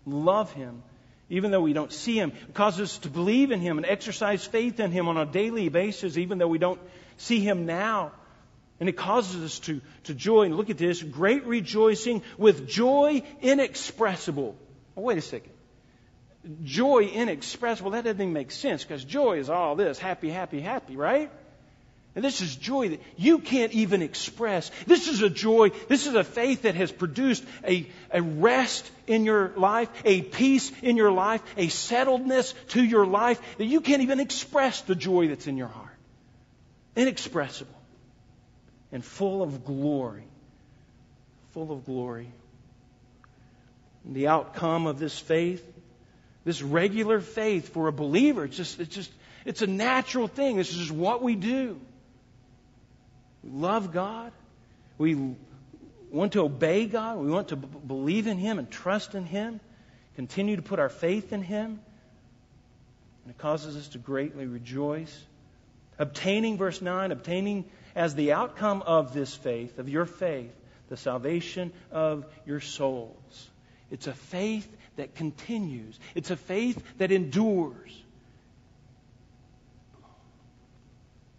love 0.06 0.52
Him, 0.52 0.82
even 1.28 1.50
though 1.50 1.62
we 1.62 1.72
don't 1.72 1.92
see 1.92 2.18
Him. 2.18 2.32
It 2.48 2.54
causes 2.54 2.80
us 2.90 2.98
to 2.98 3.08
believe 3.08 3.50
in 3.50 3.60
Him 3.60 3.78
and 3.78 3.86
exercise 3.86 4.44
faith 4.44 4.80
in 4.80 4.92
Him 4.92 5.08
on 5.08 5.16
a 5.16 5.26
daily 5.26 5.68
basis, 5.68 6.16
even 6.16 6.38
though 6.38 6.48
we 6.48 6.58
don't 6.58 6.80
see 7.16 7.40
Him 7.40 7.66
now. 7.66 8.12
And 8.80 8.88
it 8.88 8.96
causes 8.96 9.44
us 9.44 9.58
to, 9.60 9.80
to 10.04 10.14
joy. 10.14 10.44
And 10.44 10.56
look 10.56 10.70
at 10.70 10.78
this 10.78 11.02
great 11.02 11.44
rejoicing 11.44 12.22
with 12.38 12.66
joy 12.66 13.22
inexpressible. 13.42 14.56
Oh, 14.96 15.02
wait 15.02 15.18
a 15.18 15.22
second 15.22 15.52
joy 16.64 17.04
inexpressible, 17.04 17.92
that 17.92 18.04
doesn't 18.04 18.20
even 18.20 18.32
make 18.32 18.50
sense 18.50 18.82
because 18.82 19.04
joy 19.04 19.38
is 19.38 19.50
all 19.50 19.76
this 19.76 19.98
happy, 19.98 20.30
happy, 20.30 20.60
happy, 20.60 20.96
right? 20.96 21.30
And 22.16 22.24
this 22.24 22.40
is 22.40 22.56
joy 22.56 22.88
that 22.88 23.02
you 23.16 23.38
can't 23.38 23.72
even 23.72 24.02
express. 24.02 24.70
This 24.86 25.06
is 25.06 25.22
a 25.22 25.30
joy, 25.30 25.70
this 25.88 26.06
is 26.06 26.14
a 26.14 26.24
faith 26.24 26.62
that 26.62 26.74
has 26.74 26.90
produced 26.90 27.44
a, 27.64 27.86
a 28.10 28.20
rest 28.20 28.90
in 29.06 29.24
your 29.24 29.52
life, 29.56 29.88
a 30.04 30.22
peace 30.22 30.72
in 30.82 30.96
your 30.96 31.12
life, 31.12 31.42
a 31.56 31.68
settledness 31.68 32.54
to 32.68 32.82
your 32.82 33.06
life 33.06 33.40
that 33.58 33.66
you 33.66 33.80
can't 33.80 34.02
even 34.02 34.18
express 34.18 34.80
the 34.82 34.96
joy 34.96 35.28
that's 35.28 35.46
in 35.46 35.56
your 35.56 35.68
heart. 35.68 35.86
Inexpressible 36.96 37.79
and 38.92 39.04
full 39.04 39.42
of 39.42 39.64
glory. 39.64 40.24
Full 41.52 41.72
of 41.72 41.84
glory. 41.84 42.28
And 44.04 44.14
the 44.14 44.28
outcome 44.28 44.86
of 44.86 44.98
this 44.98 45.18
faith 45.18 45.64
this 46.44 46.62
regular 46.62 47.20
faith 47.20 47.72
for 47.72 47.88
a 47.88 47.92
believer, 47.92 48.44
it's 48.44 48.56
just, 48.56 48.80
it's 48.80 48.94
just, 48.94 49.12
it's 49.44 49.62
a 49.62 49.66
natural 49.66 50.26
thing. 50.26 50.56
This 50.56 50.70
is 50.70 50.76
just 50.76 50.90
what 50.90 51.22
we 51.22 51.34
do. 51.34 51.78
We 53.42 53.50
love 53.50 53.92
God. 53.92 54.32
We 54.98 55.34
want 56.10 56.32
to 56.32 56.42
obey 56.42 56.86
God. 56.86 57.18
We 57.18 57.30
want 57.30 57.48
to 57.48 57.56
b- 57.56 57.68
believe 57.86 58.26
in 58.26 58.38
Him 58.38 58.58
and 58.58 58.70
trust 58.70 59.14
in 59.14 59.24
Him. 59.24 59.60
Continue 60.16 60.56
to 60.56 60.62
put 60.62 60.78
our 60.78 60.88
faith 60.88 61.32
in 61.32 61.42
Him. 61.42 61.80
And 63.24 63.30
it 63.30 63.38
causes 63.38 63.76
us 63.76 63.88
to 63.88 63.98
greatly 63.98 64.46
rejoice. 64.46 65.16
Obtaining, 65.98 66.56
verse 66.56 66.80
9, 66.80 67.12
obtaining 67.12 67.66
as 67.94 68.14
the 68.14 68.32
outcome 68.32 68.82
of 68.82 69.12
this 69.12 69.34
faith, 69.34 69.78
of 69.78 69.88
your 69.88 70.06
faith, 70.06 70.52
the 70.88 70.96
salvation 70.96 71.72
of 71.90 72.26
your 72.46 72.60
souls. 72.60 73.50
It's 73.90 74.06
a 74.06 74.12
faith 74.12 74.68
that 74.96 75.14
continues. 75.14 75.98
It's 76.14 76.30
a 76.30 76.36
faith 76.36 76.82
that 76.98 77.10
endures. 77.12 77.96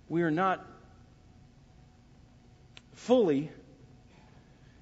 We 0.10 0.24
are 0.24 0.32
not 0.32 0.66
fully, 2.96 3.50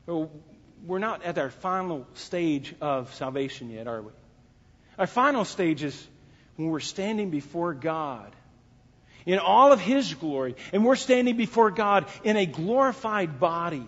we're 0.07 0.99
not 0.99 1.23
at 1.23 1.37
our 1.37 1.49
final 1.49 2.07
stage 2.15 2.73
of 2.81 3.13
salvation 3.13 3.69
yet, 3.69 3.87
are 3.87 4.01
we? 4.01 4.11
Our 4.97 5.07
final 5.07 5.45
stage 5.45 5.83
is 5.83 6.07
when 6.55 6.69
we're 6.69 6.79
standing 6.79 7.29
before 7.29 7.73
God 7.73 8.35
in 9.33 9.39
all 9.39 9.71
of 9.71 9.79
His 9.79 10.13
glory, 10.15 10.55
and 10.73 10.83
we're 10.83 10.95
standing 10.95 11.37
before 11.37 11.69
God 11.69 12.05
in 12.23 12.35
a 12.35 12.45
glorified 12.47 13.39
body. 13.39 13.87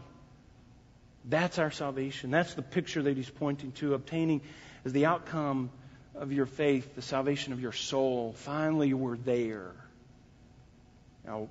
That's 1.28 1.58
our 1.58 1.72
salvation. 1.72 2.30
That's 2.30 2.54
the 2.54 2.62
picture 2.62 3.02
that 3.04 3.18
he's 3.18 3.30
pointing 3.30 3.72
to, 3.74 3.94
obtaining 3.96 4.42
as 4.86 4.94
the 4.94 5.08
outcome 5.08 5.72
of 6.14 6.32
your 6.32 6.46
faith, 6.46 6.96
the 6.96 7.02
salvation 7.02 7.54
of 7.54 7.62
your 7.62 7.72
soul. 7.72 8.34
Finally, 8.38 8.94
we're 8.94 9.18
there. 9.18 9.72
Now, 11.26 11.50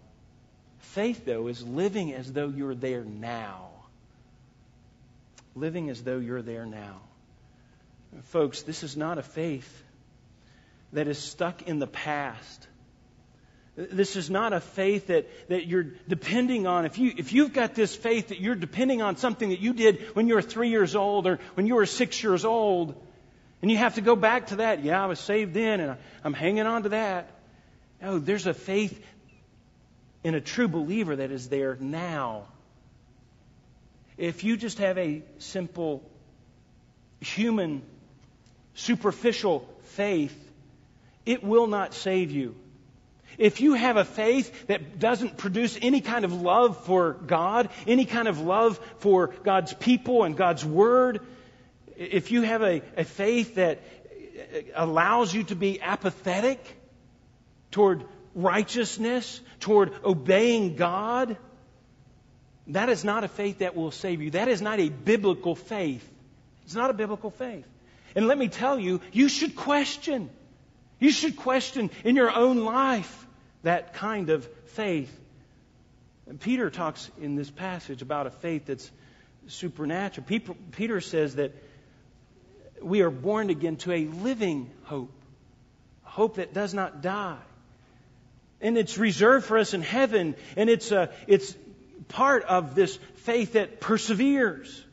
faith, 0.78 1.24
though, 1.24 1.48
is 1.48 1.66
living 1.66 2.12
as 2.12 2.32
though 2.32 2.48
you're 2.48 2.74
there 2.74 3.04
now. 3.04 3.70
Living 5.56 5.90
as 5.90 6.02
though 6.02 6.18
you're 6.18 6.42
there 6.42 6.66
now. 6.66 7.00
Folks, 8.24 8.62
this 8.62 8.84
is 8.84 8.96
not 8.96 9.18
a 9.18 9.22
faith 9.22 9.82
that 10.92 11.08
is 11.08 11.18
stuck 11.18 11.62
in 11.62 11.78
the 11.78 11.86
past. 11.86 12.66
This 13.76 14.16
is 14.16 14.28
not 14.28 14.52
a 14.52 14.60
faith 14.60 15.06
that, 15.06 15.28
that 15.48 15.66
you're 15.66 15.86
depending 16.08 16.66
on. 16.66 16.84
If, 16.84 16.98
you, 16.98 17.12
if 17.16 17.32
you've 17.32 17.52
got 17.52 17.74
this 17.74 17.94
faith 17.94 18.28
that 18.28 18.40
you're 18.40 18.56
depending 18.56 19.00
on 19.00 19.16
something 19.16 19.50
that 19.50 19.60
you 19.60 19.72
did 19.72 20.14
when 20.14 20.26
you 20.28 20.34
were 20.34 20.42
three 20.42 20.70
years 20.70 20.96
old 20.96 21.26
or 21.26 21.38
when 21.54 21.66
you 21.66 21.76
were 21.76 21.86
six 21.86 22.22
years 22.22 22.44
old, 22.44 22.94
and 23.62 23.70
you 23.70 23.76
have 23.76 23.94
to 23.94 24.00
go 24.00 24.16
back 24.16 24.48
to 24.48 24.56
that. 24.56 24.82
Yeah, 24.82 25.02
I 25.02 25.06
was 25.06 25.20
saved 25.20 25.54
then, 25.54 25.80
and 25.80 25.96
I'm 26.24 26.34
hanging 26.34 26.66
on 26.66 26.84
to 26.84 26.88
that. 26.90 27.30
No, 28.02 28.18
there's 28.18 28.46
a 28.46 28.54
faith 28.54 29.04
in 30.24 30.34
a 30.34 30.40
true 30.40 30.68
believer 30.68 31.16
that 31.16 31.30
is 31.30 31.48
there 31.48 31.76
now. 31.78 32.46
If 34.16 34.44
you 34.44 34.56
just 34.56 34.78
have 34.78 34.98
a 34.98 35.22
simple, 35.38 36.02
human, 37.20 37.82
superficial 38.74 39.68
faith, 39.84 40.36
it 41.24 41.42
will 41.42 41.66
not 41.66 41.94
save 41.94 42.30
you. 42.30 42.54
If 43.40 43.62
you 43.62 43.72
have 43.72 43.96
a 43.96 44.04
faith 44.04 44.66
that 44.66 44.98
doesn't 44.98 45.38
produce 45.38 45.78
any 45.80 46.02
kind 46.02 46.26
of 46.26 46.42
love 46.42 46.84
for 46.84 47.14
God, 47.14 47.70
any 47.86 48.04
kind 48.04 48.28
of 48.28 48.38
love 48.38 48.78
for 48.98 49.28
God's 49.28 49.72
people 49.72 50.24
and 50.24 50.36
God's 50.36 50.62
Word, 50.62 51.20
if 51.96 52.32
you 52.32 52.42
have 52.42 52.60
a, 52.60 52.82
a 52.98 53.04
faith 53.04 53.54
that 53.54 53.80
allows 54.74 55.32
you 55.32 55.44
to 55.44 55.56
be 55.56 55.80
apathetic 55.80 56.62
toward 57.70 58.04
righteousness, 58.34 59.40
toward 59.58 59.94
obeying 60.04 60.76
God, 60.76 61.38
that 62.66 62.90
is 62.90 63.04
not 63.06 63.24
a 63.24 63.28
faith 63.28 63.60
that 63.60 63.74
will 63.74 63.90
save 63.90 64.20
you. 64.20 64.32
That 64.32 64.48
is 64.48 64.60
not 64.60 64.80
a 64.80 64.90
biblical 64.90 65.54
faith. 65.54 66.06
It's 66.66 66.74
not 66.74 66.90
a 66.90 66.94
biblical 66.94 67.30
faith. 67.30 67.64
And 68.14 68.26
let 68.26 68.36
me 68.36 68.48
tell 68.48 68.78
you, 68.78 69.00
you 69.12 69.30
should 69.30 69.56
question. 69.56 70.28
You 70.98 71.10
should 71.10 71.36
question 71.36 71.90
in 72.04 72.16
your 72.16 72.30
own 72.30 72.66
life 72.66 73.28
that 73.62 73.94
kind 73.94 74.30
of 74.30 74.46
faith. 74.66 75.14
And 76.26 76.40
Peter 76.40 76.70
talks 76.70 77.10
in 77.20 77.36
this 77.36 77.50
passage 77.50 78.02
about 78.02 78.26
a 78.26 78.30
faith 78.30 78.66
that's 78.66 78.90
supernatural. 79.48 80.26
Peter 80.72 81.00
says 81.00 81.36
that 81.36 81.52
we 82.82 83.02
are 83.02 83.10
born 83.10 83.50
again 83.50 83.76
to 83.76 83.92
a 83.92 84.06
living 84.06 84.70
hope, 84.84 85.12
a 86.06 86.10
hope 86.10 86.36
that 86.36 86.54
does 86.54 86.72
not 86.72 87.02
die. 87.02 87.38
And 88.60 88.76
it's 88.76 88.98
reserved 88.98 89.46
for 89.46 89.58
us 89.58 89.74
in 89.74 89.82
heaven, 89.82 90.36
and 90.56 90.68
it's, 90.68 90.92
a, 90.92 91.10
it's 91.26 91.54
part 92.08 92.44
of 92.44 92.74
this 92.74 92.96
faith 93.16 93.54
that 93.54 93.80
perseveres. 93.80 94.84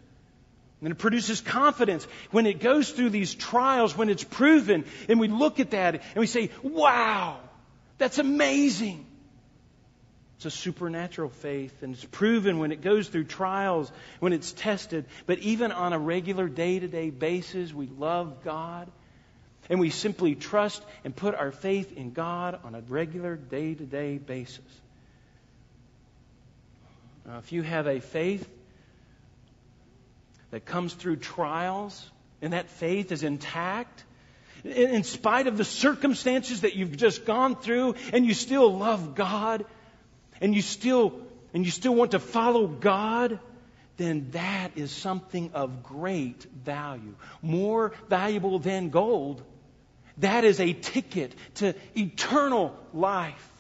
And 0.82 0.92
it 0.92 0.96
produces 0.96 1.42
confidence 1.42 2.06
when 2.32 2.46
it 2.46 2.60
goes 2.60 2.92
through 2.92 3.10
these 3.10 3.34
trials, 3.34 3.98
when 3.98 4.10
it's 4.10 4.24
proven, 4.24 4.86
and 5.10 5.20
we 5.20 5.28
look 5.28 5.60
at 5.60 5.72
that 5.72 5.96
and 5.96 6.18
we 6.18 6.28
say, 6.28 6.52
wow, 6.62 7.40
that's 7.98 8.20
amazing. 8.20 9.06
It's 10.38 10.46
a 10.46 10.52
supernatural 10.52 11.30
faith, 11.30 11.82
and 11.82 11.96
it's 11.96 12.06
proven 12.06 12.60
when 12.60 12.72
it 12.72 12.82
goes 12.82 13.08
through 13.08 13.24
trials, 13.24 13.92
when 14.20 14.34
it's 14.34 14.52
tested. 14.52 15.06
But 15.26 15.40
even 15.40 15.72
on 15.72 15.94
a 15.94 16.00
regular 16.00 16.48
day 16.48 16.78
to 16.78 16.88
day 16.88 17.10
basis, 17.10 17.74
we 17.74 17.88
love 17.88 18.44
God. 18.44 18.88
And 19.70 19.80
we 19.80 19.90
simply 19.90 20.36
trust 20.36 20.82
and 21.04 21.16
put 21.16 21.34
our 21.36 21.52
faith 21.52 21.98
in 21.98 22.14
God 22.14 22.60
on 22.64 22.76
a 22.76 22.82
regular 22.82 23.36
day 23.36 23.74
to 23.74 23.84
day 23.84 24.18
basis. 24.18 24.60
Uh, 27.28 27.40
if 27.40 27.52
you 27.52 27.64
have 27.64 27.88
a 27.88 28.00
faith 28.00 28.48
that 30.52 30.66
comes 30.66 30.94
through 30.94 31.18
trials 31.18 32.10
and 32.42 32.54
that 32.54 32.70
faith 32.70 33.12
is 33.12 33.24
intact, 33.24 34.04
in, 34.70 35.04
spite 35.04 35.48
of 35.48 35.58
the 35.58 35.66
circumstances 35.66 36.62
that 36.62 36.76
you've 36.76 36.98
just 36.98 37.26
gone 37.26 37.56
through, 37.56 37.96
and 38.14 38.26
you 38.26 38.34
still 38.34 38.76
love 38.78 39.16
God, 39.16 39.66
and 40.42 40.54
you 40.54 40.62
still 40.62 41.22
and 41.54 41.66
you 41.66 41.72
still 41.72 41.96
want 41.96 42.12
to 42.12 42.20
follow 42.20 42.68
God, 42.68 43.40
then 43.96 44.30
that 44.32 44.72
is 44.76 44.92
something 44.92 45.52
of 45.54 45.82
great 45.82 46.44
value, 46.64 47.16
more 47.42 47.94
valuable 48.10 48.60
than 48.60 48.90
gold. 48.90 49.42
That 50.20 50.44
is 50.44 50.60
a 50.60 50.74
ticket 50.74 51.34
to 51.56 51.74
eternal 51.96 52.76
life. 52.94 53.52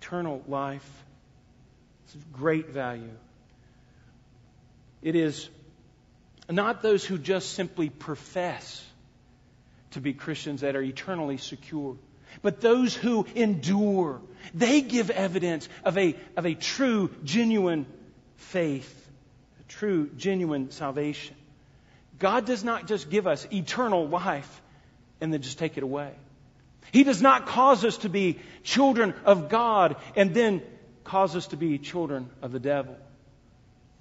Eternal 0.00 0.42
life. 0.48 1.04
It's 2.04 2.16
great 2.32 2.70
value. 2.70 3.10
It 5.02 5.14
is 5.14 5.48
not 6.48 6.82
those 6.82 7.04
who 7.04 7.18
just 7.18 7.52
simply 7.52 7.90
profess 7.90 8.84
to 9.92 10.00
be 10.00 10.12
Christians 10.12 10.60
that 10.60 10.76
are 10.76 10.82
eternally 10.82 11.38
secure, 11.38 11.96
but 12.42 12.60
those 12.60 12.94
who 12.94 13.26
endure. 13.34 14.20
They 14.54 14.80
give 14.80 15.10
evidence 15.10 15.68
of 15.84 15.98
a, 15.98 16.16
of 16.36 16.46
a 16.46 16.54
true, 16.54 17.10
genuine 17.24 17.86
faith, 18.36 19.08
a 19.60 19.62
true, 19.64 20.10
genuine 20.16 20.70
salvation. 20.70 21.36
God 22.18 22.46
does 22.46 22.64
not 22.64 22.86
just 22.86 23.10
give 23.10 23.26
us 23.26 23.46
eternal 23.52 24.08
life 24.08 24.60
and 25.20 25.32
then 25.32 25.42
just 25.42 25.58
take 25.58 25.76
it 25.76 25.82
away. 25.82 26.12
He 26.92 27.04
does 27.04 27.20
not 27.20 27.46
cause 27.46 27.84
us 27.84 27.98
to 27.98 28.08
be 28.08 28.38
children 28.62 29.14
of 29.24 29.48
God 29.48 29.96
and 30.16 30.34
then 30.34 30.62
cause 31.04 31.36
us 31.36 31.48
to 31.48 31.56
be 31.56 31.78
children 31.78 32.30
of 32.42 32.52
the 32.52 32.60
devil. 32.60 32.96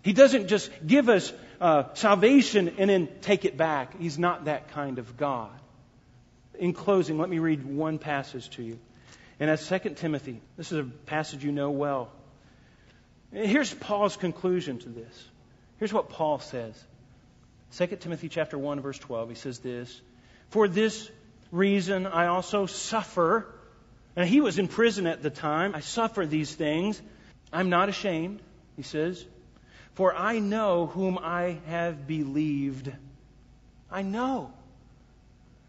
He 0.03 0.13
doesn't 0.13 0.47
just 0.47 0.71
give 0.85 1.09
us 1.09 1.33
uh, 1.59 1.83
salvation 1.93 2.75
and 2.77 2.89
then 2.89 3.09
take 3.21 3.45
it 3.45 3.57
back. 3.57 3.99
He's 3.99 4.17
not 4.17 4.45
that 4.45 4.69
kind 4.71 4.99
of 4.99 5.17
God. 5.17 5.51
In 6.59 6.73
closing, 6.73 7.17
let 7.17 7.29
me 7.29 7.39
read 7.39 7.65
one 7.65 7.99
passage 7.99 8.49
to 8.51 8.63
you. 8.63 8.79
And 9.39 9.49
that's 9.49 9.67
2 9.67 9.95
Timothy. 9.95 10.41
This 10.55 10.71
is 10.71 10.79
a 10.79 10.83
passage 10.83 11.43
you 11.43 11.51
know 11.51 11.71
well. 11.71 12.11
Here's 13.31 13.73
Paul's 13.73 14.17
conclusion 14.17 14.79
to 14.79 14.89
this. 14.89 15.25
Here's 15.77 15.93
what 15.93 16.09
Paul 16.09 16.39
says. 16.39 16.73
2 17.77 17.87
Timothy 17.97 18.29
chapter 18.29 18.57
1 18.57 18.79
verse 18.79 18.97
12. 18.97 19.29
He 19.29 19.35
says 19.35 19.59
this, 19.59 20.01
"For 20.49 20.67
this 20.67 21.11
reason 21.51 22.07
I 22.07 22.27
also 22.27 22.65
suffer." 22.65 23.45
And 24.15 24.27
he 24.27 24.41
was 24.41 24.57
in 24.57 24.67
prison 24.67 25.05
at 25.05 25.21
the 25.21 25.29
time. 25.29 25.75
I 25.75 25.81
suffer 25.81 26.25
these 26.25 26.55
things. 26.55 26.99
I'm 27.51 27.69
not 27.69 27.89
ashamed, 27.89 28.41
he 28.75 28.81
says, 28.81 29.23
for 29.93 30.15
I 30.15 30.39
know 30.39 30.87
whom 30.87 31.17
I 31.17 31.59
have 31.67 32.07
believed. 32.07 32.91
I 33.89 34.01
know. 34.01 34.51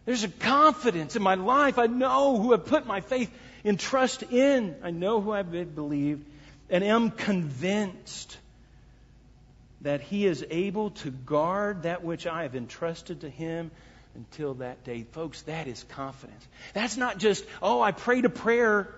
There's 0.09 0.25
a 0.25 0.29
confidence 0.29 1.17
in 1.17 1.23
my 1.23 1.35
life. 1.35 1.79
I 1.79 1.87
know 1.87 2.39
who 2.39 2.55
I've 2.55 2.65
put 2.65 2.87
my 2.87 3.03
faith 3.03 3.31
and 3.63 3.79
trust 3.79 4.23
in. 4.23 4.75
I 4.83 4.91
know 4.91 5.21
who 5.21 5.33
I've 5.33 5.51
believed 5.75 6.25
and 6.71 6.83
am 6.83 7.11
convinced 7.11 8.39
that 9.83 10.01
he 10.01 10.25
is 10.25 10.47
able 10.49 10.93
to 11.03 11.11
guard 11.11 11.83
that 11.83 12.05
which 12.05 12.27
I 12.27 12.45
have 12.45 12.57
entrusted 12.57 13.21
to 13.21 13.29
him 13.29 13.71
until 14.15 14.55
that 14.55 14.83
day. 14.83 15.05
Folks, 15.13 15.43
that 15.43 15.67
is 15.67 15.85
confidence. 15.91 16.49
That's 16.73 16.97
not 16.97 17.19
just, 17.19 17.45
oh, 17.61 17.83
I 17.83 17.93
prayed 17.93 18.25
a 18.25 18.31
prayer 18.31 18.89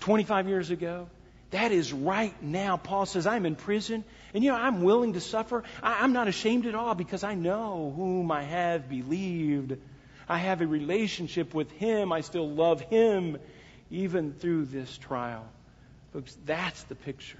25 0.00 0.48
years 0.48 0.72
ago. 0.72 1.08
That 1.52 1.70
is 1.70 1.92
right 1.92 2.34
now. 2.42 2.76
Paul 2.76 3.06
says, 3.06 3.28
I'm 3.28 3.46
in 3.46 3.54
prison, 3.54 4.02
and 4.34 4.42
you 4.42 4.50
know, 4.50 4.56
I'm 4.56 4.82
willing 4.82 5.12
to 5.12 5.20
suffer. 5.20 5.62
I, 5.80 6.02
am 6.02 6.12
not 6.12 6.26
ashamed 6.26 6.66
at 6.66 6.74
all 6.74 6.96
because 6.96 7.22
I 7.22 7.36
know 7.36 7.92
whom 7.94 8.32
I 8.32 8.42
have 8.42 8.88
believed. 8.88 9.76
I 10.28 10.38
have 10.38 10.60
a 10.60 10.66
relationship 10.66 11.54
with 11.54 11.70
him. 11.72 12.12
I 12.12 12.20
still 12.20 12.48
love 12.48 12.80
him 12.80 13.38
even 13.90 14.32
through 14.32 14.66
this 14.66 14.96
trial. 14.98 15.46
Folks, 16.12 16.36
that's 16.44 16.82
the 16.84 16.94
picture. 16.94 17.38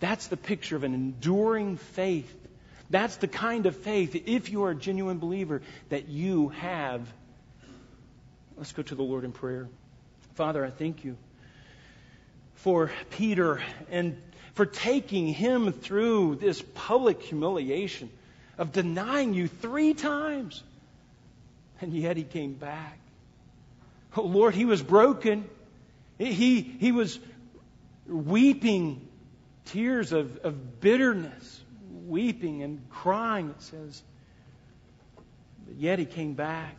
That's 0.00 0.28
the 0.28 0.36
picture 0.36 0.76
of 0.76 0.84
an 0.84 0.94
enduring 0.94 1.76
faith 1.76 2.34
that's 2.92 3.16
the 3.16 3.26
kind 3.26 3.64
of 3.64 3.74
faith, 3.74 4.14
if 4.26 4.52
you 4.52 4.64
are 4.64 4.72
a 4.72 4.74
genuine 4.74 5.18
believer, 5.18 5.62
that 5.88 6.10
you 6.10 6.50
have. 6.50 7.10
Let's 8.58 8.72
go 8.72 8.82
to 8.82 8.94
the 8.94 9.02
Lord 9.02 9.24
in 9.24 9.32
prayer. 9.32 9.66
Father, 10.34 10.62
I 10.62 10.68
thank 10.68 11.02
you 11.02 11.16
for 12.56 12.90
Peter 13.12 13.62
and 13.90 14.20
for 14.52 14.66
taking 14.66 15.28
him 15.28 15.72
through 15.72 16.36
this 16.36 16.62
public 16.74 17.22
humiliation 17.22 18.10
of 18.58 18.72
denying 18.72 19.32
you 19.32 19.48
three 19.48 19.94
times. 19.94 20.62
And 21.82 21.92
yet 21.92 22.16
he 22.16 22.24
came 22.24 22.54
back. 22.54 22.98
Oh, 24.16 24.22
Lord, 24.22 24.54
he 24.54 24.64
was 24.64 24.82
broken. 24.82 25.44
He, 26.16 26.62
he 26.62 26.92
was 26.92 27.18
weeping 28.06 29.06
tears 29.66 30.12
of, 30.12 30.38
of 30.38 30.80
bitterness 30.80 31.62
weeping 32.06 32.62
and 32.62 32.80
crying, 32.90 33.50
it 33.50 33.62
says. 33.62 34.02
But 35.66 35.76
yet 35.76 35.98
he 35.98 36.04
came 36.04 36.34
back. 36.34 36.76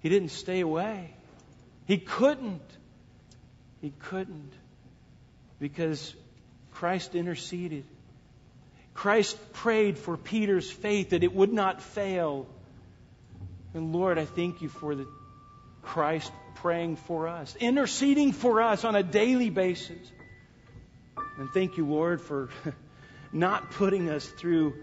He 0.00 0.08
didn't 0.08 0.30
stay 0.30 0.60
away. 0.60 1.14
He 1.86 1.98
couldn't. 1.98 2.62
He 3.80 3.92
couldn't. 3.98 4.52
Because 5.58 6.14
Christ 6.72 7.14
interceded. 7.14 7.84
Christ 8.94 9.36
prayed 9.52 9.98
for 9.98 10.16
Peter's 10.16 10.70
faith 10.70 11.10
that 11.10 11.22
it 11.22 11.34
would 11.34 11.52
not 11.52 11.82
fail. 11.82 12.46
And 13.74 13.92
Lord, 13.92 14.18
I 14.18 14.24
thank 14.24 14.62
you 14.62 14.68
for 14.68 14.94
the 14.94 15.06
Christ 15.82 16.30
praying 16.56 16.96
for 16.96 17.28
us, 17.28 17.56
interceding 17.58 18.32
for 18.32 18.62
us 18.62 18.84
on 18.84 18.94
a 18.94 19.02
daily 19.02 19.50
basis. 19.50 20.10
And 21.38 21.50
thank 21.50 21.76
you, 21.76 21.86
Lord, 21.86 22.20
for 22.20 22.50
not 23.32 23.70
putting 23.72 24.10
us 24.10 24.26
through 24.26 24.74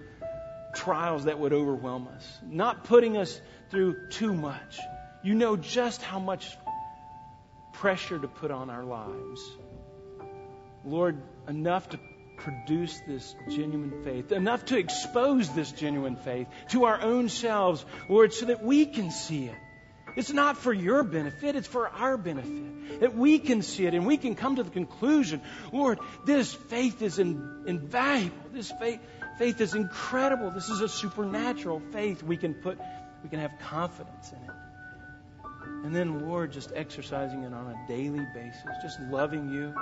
trials 0.76 1.26
that 1.26 1.40
would 1.40 1.54
overwhelm 1.54 2.08
us, 2.08 2.40
not 2.44 2.84
putting 2.84 3.18
us 3.18 3.40
through 3.70 4.10
too 4.10 4.34
much. 4.34 4.80
You 5.24 5.36
know 5.36 5.56
just 5.56 6.02
how 6.02 6.20
much 6.20 6.58
pressure 7.74 8.20
to 8.20 8.28
put 8.28 8.52
on 8.52 8.70
our 8.70 8.84
lives. 8.84 9.42
Lord, 10.86 11.22
enough 11.48 11.90
to 11.90 12.00
produce 12.40 13.00
this 13.08 13.36
genuine 13.50 14.04
faith, 14.04 14.32
enough 14.32 14.66
to 14.66 14.78
expose 14.78 15.50
this 15.54 15.72
genuine 15.72 16.16
faith 16.16 16.48
to 16.70 16.86
our 16.86 17.02
own 17.02 17.30
selves, 17.30 17.86
Lord, 18.10 18.34
so 18.34 18.48
that 18.48 18.64
we 18.64 18.86
can 18.86 19.12
see 19.12 19.46
it. 19.46 19.56
It's 20.16 20.34
not 20.34 20.58
for 20.58 20.74
your 20.74 21.04
benefit, 21.04 21.56
it's 21.56 21.68
for 21.68 21.88
our 21.88 22.18
benefit. 22.18 23.00
That 23.02 23.16
we 23.16 23.40
can 23.40 23.62
see 23.62 23.86
it 23.86 23.94
and 23.94 24.06
we 24.06 24.18
can 24.18 24.36
come 24.36 24.56
to 24.56 24.64
the 24.64 24.70
conclusion, 24.70 25.42
Lord, 25.72 26.00
this 26.26 26.54
faith 26.54 27.02
is 27.02 27.20
in, 27.20 27.64
invaluable. 27.68 28.38
This 28.52 28.72
faith, 28.80 29.00
faith 29.38 29.62
is 29.62 29.76
incredible. 29.76 30.52
This 30.52 30.70
is 30.70 30.82
a 30.82 30.90
supernatural 30.90 31.82
faith. 31.92 32.24
We 32.24 32.38
can 32.38 32.56
put, 32.56 32.80
we 33.24 33.30
can 33.30 33.40
have 33.40 33.52
confidence 33.62 34.32
in 34.32 34.50
it. 34.50 34.56
And 35.86 35.96
then, 35.96 36.28
Lord, 36.28 36.52
just 36.52 36.72
exercising 36.76 37.44
it 37.44 37.54
on 37.54 37.68
a 37.68 37.88
daily 37.88 38.26
basis, 38.34 38.66
just 38.82 39.00
loving 39.00 39.50
you, 39.50 39.74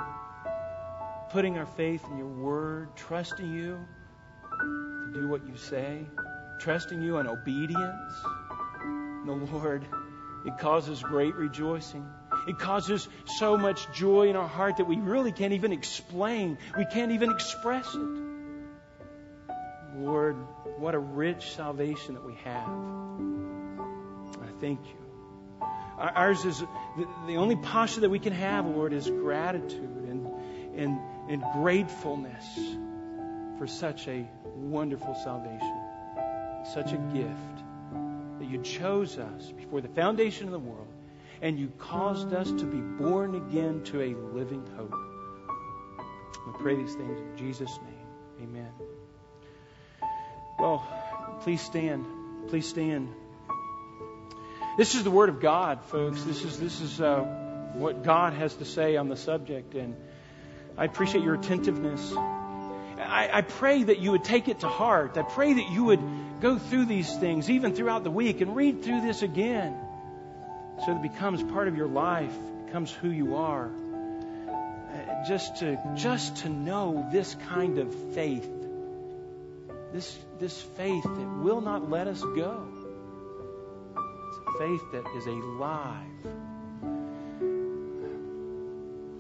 putting 1.30 1.58
our 1.58 1.66
faith 1.66 2.04
in 2.10 2.18
your 2.18 2.28
word, 2.28 2.96
trusting 2.96 3.52
you 3.52 3.80
to 4.60 5.12
do 5.14 5.28
what 5.28 5.48
you 5.48 5.56
say, 5.58 6.06
trusting 6.60 7.02
you 7.02 7.18
in 7.18 7.28
obedience. 7.28 8.14
The 9.26 9.32
Lord, 9.32 9.86
it 10.46 10.58
causes 10.58 11.02
great 11.02 11.36
rejoicing. 11.36 12.06
It 12.48 12.58
causes 12.58 13.08
so 13.26 13.58
much 13.58 13.92
joy 13.94 14.30
in 14.30 14.36
our 14.36 14.48
heart 14.48 14.78
that 14.78 14.86
we 14.86 14.96
really 14.98 15.32
can't 15.32 15.54
even 15.54 15.74
explain. 15.74 16.58
We 16.78 16.86
can't 16.86 17.12
even 17.12 17.32
express 17.32 17.94
it. 17.94 18.08
Lord, 19.98 20.38
what 20.78 20.96
a 20.96 21.00
rich 21.00 21.56
salvation 21.56 22.14
that 22.14 22.24
we 22.24 22.36
have. 22.46 22.70
I 24.42 24.52
thank 24.62 24.80
you. 24.86 24.96
Ours 25.98 26.46
is 26.46 26.64
the 27.26 27.38
only 27.38 27.56
posture 27.56 28.02
that 28.02 28.10
we 28.10 28.20
can 28.20 28.34
have, 28.34 28.68
Lord, 28.68 28.94
is 28.94 29.10
gratitude 29.10 30.06
and, 30.08 30.28
and, 30.76 31.00
and 31.30 31.44
gratefulness 31.54 32.46
for 33.58 33.68
such 33.68 34.08
a 34.08 34.28
wonderful 34.56 35.16
salvation, 35.16 35.76
such 36.74 36.94
a 36.94 36.98
gift 37.14 38.40
that 38.40 38.48
you 38.48 38.62
chose 38.62 39.18
us 39.18 39.52
before 39.52 39.82
the 39.82 39.88
foundation 39.90 40.46
of 40.46 40.52
the 40.52 40.60
world, 40.60 40.88
and 41.42 41.60
you 41.60 41.72
caused 41.78 42.34
us 42.34 42.50
to 42.52 42.66
be 42.66 42.78
born 42.78 43.36
again 43.36 43.84
to 43.84 44.02
a 44.02 44.16
living 44.36 44.66
hope. 44.76 44.94
We 46.48 46.54
pray 46.60 46.76
these 46.76 46.96
things 46.96 47.20
in 47.20 47.38
Jesus' 47.38 47.78
name. 47.84 48.50
Amen. 48.50 48.72
Well, 50.60 50.88
please 51.42 51.62
stand. 51.62 52.06
Please 52.48 52.68
stand. 52.68 53.10
This 54.78 54.96
is 54.96 55.04
the 55.04 55.12
Word 55.12 55.30
of 55.30 55.40
God, 55.40 55.84
folks. 55.86 56.24
This 56.24 56.44
is 56.44 56.60
this 56.60 56.82
is 56.82 57.02
uh, 57.02 57.22
what 57.74 58.04
God 58.04 58.34
has 58.34 58.56
to 58.56 58.66
say 58.66 58.96
on 58.96 59.10
the 59.10 59.18
subject, 59.18 59.74
and 59.76 59.96
I 60.78 60.86
appreciate 60.86 61.24
your 61.24 61.36
attentiveness. 61.36 62.14
I, 62.16 63.30
I 63.34 63.42
pray 63.42 63.84
that 63.84 64.00
you 64.00 64.12
would 64.12 64.24
take 64.24 64.48
it 64.48 64.60
to 64.60 64.68
heart. 64.68 65.18
I 65.18 65.24
pray 65.24 65.54
that 65.54 65.70
you 65.72 65.86
would 65.86 66.02
go 66.40 66.58
through 66.58 66.86
these 66.86 67.14
things 67.18 67.50
even 67.50 67.74
throughout 67.74 68.04
the 68.04 68.12
week 68.12 68.42
and 68.42 68.56
read 68.56 68.84
through 68.84 69.02
this 69.02 69.22
again 69.22 69.76
so 70.86 70.92
it 70.92 71.02
becomes 71.02 71.42
part 71.44 71.68
of 71.68 71.76
your 71.76 71.88
life, 71.88 72.34
becomes 72.66 72.92
who 72.92 73.10
you 73.10 73.38
are. 73.38 73.70
Uh, 73.70 75.28
just 75.28 75.58
to 75.58 75.78
just 75.96 76.38
to 76.38 76.50
know 76.50 77.08
this 77.12 77.36
kind 77.50 77.80
of 77.80 77.94
faith. 78.14 78.48
This 79.92 80.18
this 80.40 80.62
faith 80.62 81.04
that 81.04 81.30
will 81.42 81.62
not 81.62 81.90
let 81.90 82.08
us 82.08 82.22
go. 82.22 82.68
It's 84.28 84.38
a 84.48 84.52
faith 84.60 84.82
that 84.94 85.06
is 85.18 85.26
alive. 85.26 86.04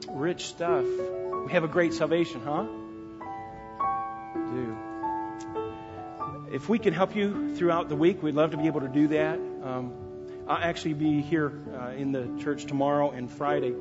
Rich 0.09 0.45
stuff. 0.45 0.85
We 1.47 1.53
have 1.53 1.63
a 1.63 1.69
great 1.69 1.93
salvation, 1.93 2.41
huh? 2.43 2.65
Do. 4.33 4.77
If 6.51 6.67
we 6.67 6.77
can 6.77 6.93
help 6.93 7.15
you 7.15 7.55
throughout 7.55 7.87
the 7.87 7.95
week, 7.95 8.21
we'd 8.21 8.35
love 8.35 8.51
to 8.51 8.57
be 8.57 8.67
able 8.67 8.81
to 8.81 8.89
do 8.89 9.07
that. 9.07 9.39
Um, 9.63 9.93
I'll 10.45 10.57
actually 10.57 10.95
be 10.95 11.21
here 11.21 11.57
uh, 11.73 11.91
in 11.91 12.11
the 12.11 12.37
church 12.43 12.65
tomorrow 12.65 13.11
and 13.11 13.31
Friday, 13.31 13.73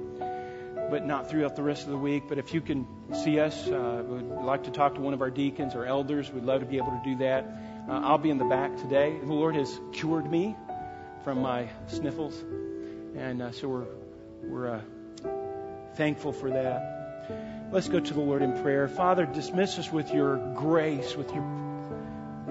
but 0.91 1.05
not 1.05 1.29
throughout 1.29 1.57
the 1.57 1.65
rest 1.65 1.87
of 1.87 1.91
the 1.91 1.99
week. 1.99 2.29
But 2.29 2.39
if 2.39 2.55
you 2.55 2.61
can 2.61 2.87
see 3.25 3.41
us, 3.41 3.67
uh, 3.67 4.05
we'd 4.07 4.45
like 4.45 4.63
to 4.63 4.71
talk 4.71 4.95
to 4.95 5.01
one 5.01 5.13
of 5.13 5.21
our 5.21 5.31
deacons 5.31 5.75
or 5.75 5.85
elders. 5.85 6.31
We'd 6.31 6.45
love 6.45 6.61
to 6.61 6.67
be 6.67 6.77
able 6.77 6.93
to 6.93 7.03
do 7.03 7.17
that. 7.17 7.49
Uh, 7.89 7.95
I'll 7.95 8.17
be 8.17 8.31
in 8.31 8.39
the 8.39 8.45
back 8.45 8.77
today. 8.77 9.19
The 9.19 9.33
Lord 9.33 9.57
has 9.57 9.77
cured 9.91 10.31
me 10.31 10.55
from 11.25 11.43
my 11.43 11.69
sniffles, 11.89 12.41
and 13.17 13.43
uh, 13.43 13.51
so 13.51 13.67
we're 13.67 13.87
we're 14.45 14.69
uh, 14.69 14.83
thankful 15.97 16.33
for 16.33 16.51
that. 16.51 16.93
Let's 17.73 17.89
go 17.89 18.01
to 18.01 18.15
the 18.15 18.21
Lord 18.21 18.43
in 18.43 18.63
prayer. 18.63 18.89
Father, 18.89 19.27
dismiss 19.27 19.79
us 19.79 19.91
with 19.91 20.13
your 20.13 20.37
grace, 20.55 21.17
with 21.17 21.33
your 21.33 21.43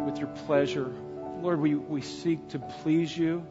with 0.06 0.20
your 0.20 0.28
pleasure. 0.46 0.94
Lord, 1.42 1.60
we, 1.60 1.76
we 1.76 2.02
seek 2.02 2.50
to 2.50 2.60
please 2.60 3.16
you. 3.16 3.46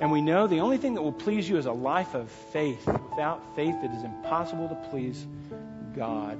And 0.00 0.12
we 0.12 0.20
know 0.20 0.46
the 0.46 0.60
only 0.60 0.76
thing 0.76 0.94
that 0.94 1.02
will 1.02 1.12
please 1.12 1.48
you 1.48 1.56
is 1.56 1.66
a 1.66 1.72
life 1.72 2.14
of 2.14 2.30
faith. 2.52 2.86
Without 2.86 3.56
faith, 3.56 3.74
it 3.82 3.90
is 3.90 4.04
impossible 4.04 4.68
to 4.68 4.74
please 4.90 5.26
God. 5.94 6.38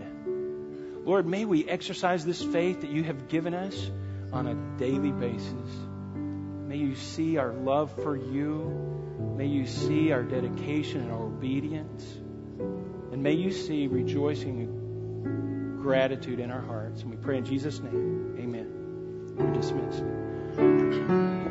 Lord, 1.05 1.27
may 1.27 1.45
we 1.45 1.67
exercise 1.69 2.25
this 2.25 2.43
faith 2.43 2.83
that 2.83 2.91
you 2.91 3.03
have 3.05 3.29
given 3.29 3.55
us 3.55 3.91
on 4.33 4.47
a 4.47 4.79
daily 4.79 5.13
basis. 5.13 5.71
May 6.15 6.77
you 6.77 6.97
see 6.97 7.39
our 7.39 7.53
love 7.53 7.95
for 8.03 8.17
you. 8.17 9.35
May 9.37 9.47
you 9.47 9.67
see 9.67 10.13
our 10.13 10.23
dedication 10.23 11.01
and 11.03 11.13
our 11.13 11.23
obedience. 11.23 12.05
And 13.13 13.23
may 13.23 13.33
you 13.33 13.51
see 13.51 13.87
rejoicing 13.87 14.61
and 14.61 15.81
gratitude 15.81 16.41
in 16.41 16.51
our 16.51 16.61
hearts. 16.61 17.03
And 17.03 17.11
we 17.11 17.17
pray 17.17 17.39
in 17.39 17.45
Jesus' 17.45 17.81
name. 17.81 18.37
Amen. 18.39 19.37
We're 19.37 19.53
dismissed. 19.53 21.46